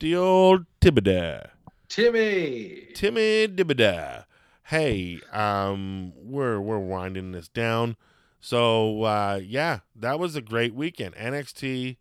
[0.00, 1.50] the old Tibida,
[1.88, 2.88] Timmy.
[2.94, 4.24] Timmy Dibida.
[4.64, 7.96] Hey, um, we're we're winding this down.
[8.40, 11.14] So uh, yeah, that was a great weekend.
[11.14, 11.96] NXT,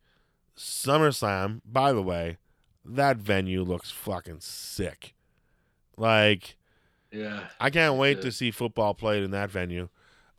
[0.57, 1.61] SummerSlam.
[1.65, 2.37] By the way,
[2.85, 5.13] that venue looks fucking sick.
[5.97, 6.55] Like.
[7.11, 7.47] Yeah.
[7.59, 9.89] I can't wait to see football played in that venue.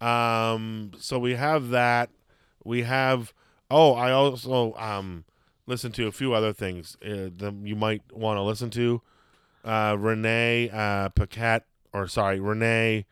[0.00, 2.10] Um, so we have that.
[2.64, 3.34] We have.
[3.70, 5.24] Oh, I also um
[5.66, 9.02] listened to a few other things uh, that you might want to listen to.
[9.64, 13.06] Uh, Renee uh, Paquette, or sorry, Renee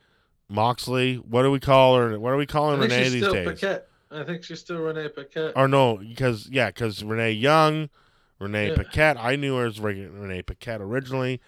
[0.48, 1.16] Moxley.
[1.16, 2.18] What do we call her?
[2.18, 3.48] What are we calling Renee she's these still days?
[3.48, 3.88] Paquette.
[4.10, 5.52] I think she's still Renee Paquette.
[5.56, 7.90] Or no, because yeah, because Renee Young,
[8.38, 8.76] Renee Yeah.
[8.76, 9.16] Paquette.
[9.18, 11.40] I knew her as Renee Paquette originally.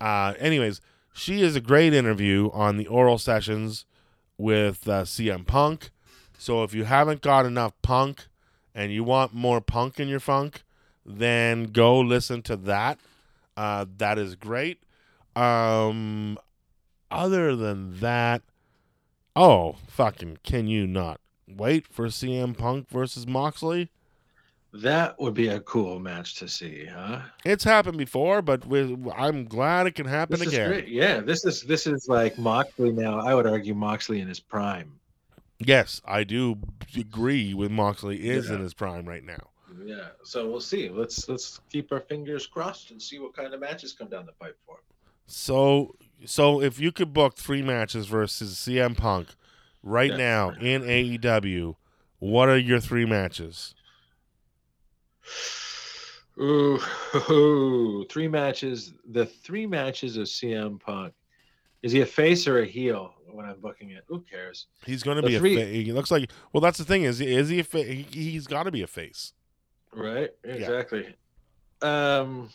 [0.00, 0.80] Uh, anyways,
[1.14, 3.86] she is a great interview on the oral sessions
[4.36, 5.90] with uh, CM Punk.
[6.36, 8.26] So if you haven't got enough Punk
[8.74, 10.64] and you want more Punk in your funk,
[11.06, 12.98] then go listen to that.
[13.56, 14.82] Uh, that is great.
[15.36, 16.36] Um,
[17.12, 18.42] other than that,
[19.36, 23.90] oh fucking, can you not wait for CM Punk versus Moxley?
[24.74, 27.20] That would be a cool match to see, huh?
[27.44, 30.68] It's happened before, but with, I'm glad it can happen This is again.
[30.70, 30.88] great.
[30.88, 33.20] Yeah, this is this is like Moxley now.
[33.20, 34.98] I would argue Moxley in his prime.
[35.58, 36.56] Yes, I do
[36.96, 38.54] agree with Moxley is Yeah.
[38.56, 39.48] in his prime right now.
[39.84, 40.88] Yeah, so we'll see.
[40.88, 44.32] Let's let's keep our fingers crossed and see what kind of matches come down the
[44.32, 44.82] pipe for him.
[45.26, 45.94] So,
[46.24, 49.28] so if you could book three matches versus CM Punk
[49.82, 50.16] right Yeah.
[50.16, 51.76] now in AEW,
[52.18, 53.74] what are your three matches?
[56.40, 56.80] Ooh,
[57.30, 58.94] ooh, three matches.
[59.10, 61.12] The three matches of CM Punk.
[61.82, 64.04] Is he a face or a heel when I'm booking it?
[64.06, 64.66] Who cares?
[64.86, 65.64] He's going to be three- a.
[65.64, 66.30] Fa- he looks like.
[66.52, 67.02] Well, that's the thing.
[67.02, 67.20] Is?
[67.20, 67.64] Is he a?
[67.64, 69.32] Fa- he, he's got to be a face.
[69.92, 70.30] Right?
[70.44, 71.14] Exactly.
[71.82, 72.48] Um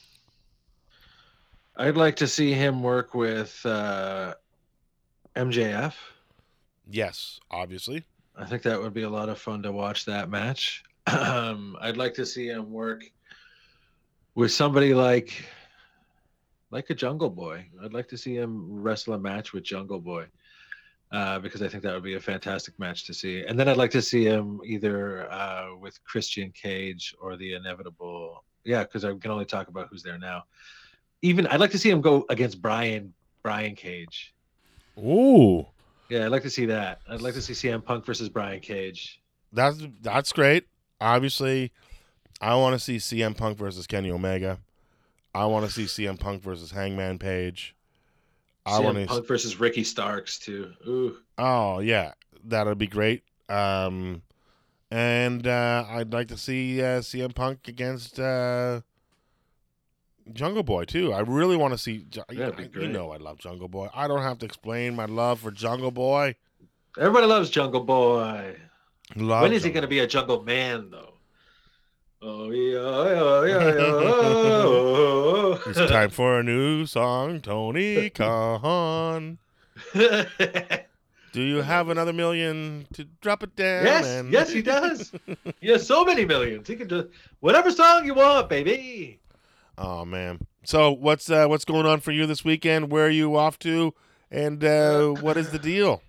[1.80, 4.34] I'd like to see him work with uh
[5.36, 5.94] MJF.
[6.90, 8.04] Yes, obviously.
[8.36, 10.84] I think that would be a lot of fun to watch that match.
[11.08, 13.02] Um, I'd like to see him work
[14.36, 15.46] with somebody like
[16.70, 17.66] like a Jungle Boy.
[17.82, 20.26] I'd like to see him wrestle a match with Jungle Boy.
[21.10, 23.46] Uh, because I think that would be a fantastic match to see.
[23.46, 28.44] And then I'd like to see him either uh, with Christian Cage or the inevitable.
[28.66, 30.44] Yeah, because I can only talk about who's there now.
[31.22, 33.14] Even I'd like to see him go against Brian
[33.44, 34.34] Brian Cage.
[34.98, 35.66] Ooh,
[36.10, 37.00] Yeah, I'd like to see that.
[37.10, 39.22] I'd like to see CM Punk versus Brian Cage.
[39.54, 40.66] that's that's great.
[41.00, 41.72] Obviously,
[42.42, 44.60] I want to see CM Punk versus Kenny Omega.
[45.36, 47.76] I want to see CM Punk versus Hangman Page.
[48.66, 49.06] I CM want to.
[49.06, 50.72] Punk versus Ricky Starks too.
[50.88, 52.14] Ooh, Oh yeah,
[52.44, 53.24] that'll be great.
[53.50, 54.24] Um,
[54.90, 58.82] and uh, I'd like to see uh, CM Punk against uh,
[60.34, 61.14] Jungle Boy too.
[61.14, 62.06] I really want to see.
[62.10, 63.88] Ju- That'd be you know I love Jungle Boy.
[63.94, 66.36] I don't have to explain my love for Jungle Boy.
[67.00, 68.56] everybody loves Jungle Boy.
[69.16, 71.14] Love when is he going to be a Jungle Man though?
[72.22, 75.84] Oh yeah, oh, yeah, oh, oh, yeah, yeah.
[75.84, 79.38] It's time for a new song, Tony Khan.
[79.94, 83.86] Do you have another million to drop it down?
[83.86, 85.12] yes, and- yes, he does.
[85.62, 86.68] He has so many millions.
[86.68, 87.10] He can do
[87.40, 89.20] whatever song you want, baby.
[89.78, 90.40] Oh man.
[90.64, 92.92] So what's uh, what's going on for you this weekend?
[92.92, 93.94] Where are you off to?
[94.30, 96.02] And uh, what is the deal?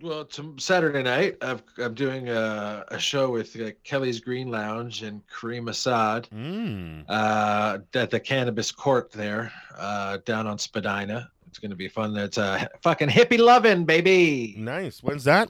[0.00, 5.02] Well, to Saturday night, I've, I'm doing a, a show with uh, Kelly's Green Lounge
[5.02, 6.28] and Kareem Assad.
[6.32, 7.04] Mm.
[7.08, 11.28] uh, at the Cannabis Court there, uh, down on Spadina.
[11.48, 12.14] It's going to be fun.
[12.14, 14.54] That's uh, fucking hippie loving, baby.
[14.56, 15.02] Nice.
[15.02, 15.48] When's that?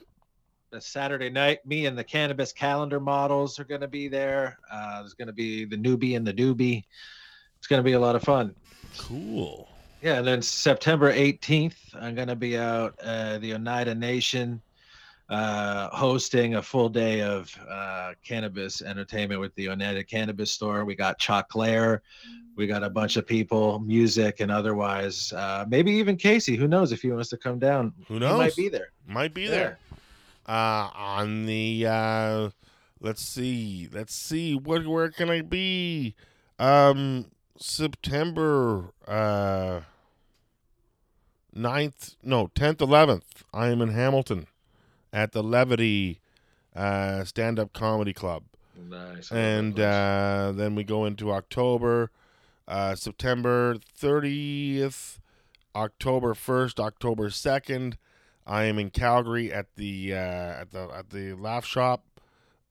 [0.71, 1.63] That's Saturday night.
[1.65, 4.57] Me and the Cannabis Calendar models are going to be there.
[4.71, 6.85] Uh, there's going to be the newbie and the doobie.
[7.59, 8.55] It's going to be a lot of fun.
[8.97, 9.67] Cool.
[10.01, 14.61] Yeah, and then September 18th, I'm going to be out uh, the Oneida Nation
[15.29, 20.85] uh, hosting a full day of uh, cannabis entertainment with the Oneida Cannabis Store.
[20.85, 21.99] We got Choclair,
[22.55, 25.31] we got a bunch of people, music and otherwise.
[25.33, 26.55] Uh, maybe even Casey.
[26.55, 27.93] Who knows if he wants to come down?
[28.07, 28.37] Who He knows?
[28.37, 28.91] might be there.
[29.07, 29.49] Might be Yeah.
[29.49, 29.79] there.
[30.47, 32.49] Uh, on the uh,
[33.01, 36.15] let's see, let's see, what where can I be?
[36.57, 37.25] Um,
[37.59, 39.81] September uh
[41.55, 43.43] 9th, no, 10th, 11th.
[43.53, 44.47] I am in Hamilton
[45.11, 46.19] at the Levity
[46.75, 48.43] uh, Stand Up Comedy Club.
[48.89, 49.29] Nice.
[49.31, 52.11] and uh, then we go into October,
[52.67, 55.19] uh, September 30th,
[55.75, 57.95] October 1st, October 2nd.
[58.47, 62.03] I am in Calgary at the uh, at the at the Laugh Shop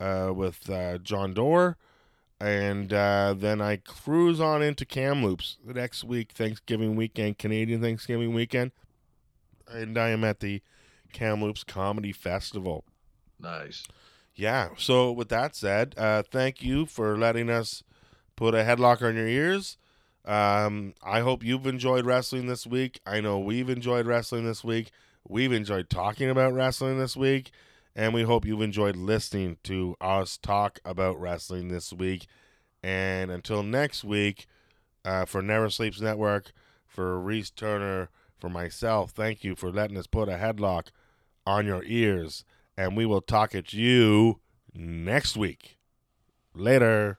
[0.01, 1.77] uh, with uh, John Doerr,
[2.41, 8.33] and uh, then I cruise on into Kamloops the next week, Thanksgiving weekend, Canadian Thanksgiving
[8.33, 8.73] weekend,
[9.67, 10.63] and I am at the
[11.13, 12.85] Kamloops Comedy Festival.
[13.41, 13.85] nice.
[14.35, 14.69] Yeah.
[14.77, 17.83] So with that said, uh, thank you for letting us
[18.37, 19.79] put a headlock on your ears.
[20.25, 23.01] Um, I hope you've enjoyed wrestling this week.
[23.05, 24.93] I know we've enjoyed wrestling this week.
[25.27, 27.51] We've enjoyed talking about wrestling this week,
[27.99, 32.29] and we hope you've enjoyed listening to us talk about wrestling this week.
[32.81, 34.47] And until next week,
[35.05, 36.53] uh, for Never Sleeps Network,
[36.87, 40.91] for Reese Turner, for myself, thank you for letting us put a headlock
[41.45, 42.45] on your ears
[42.77, 44.39] and we will talk at you
[44.73, 45.77] next week.
[46.55, 47.19] Later.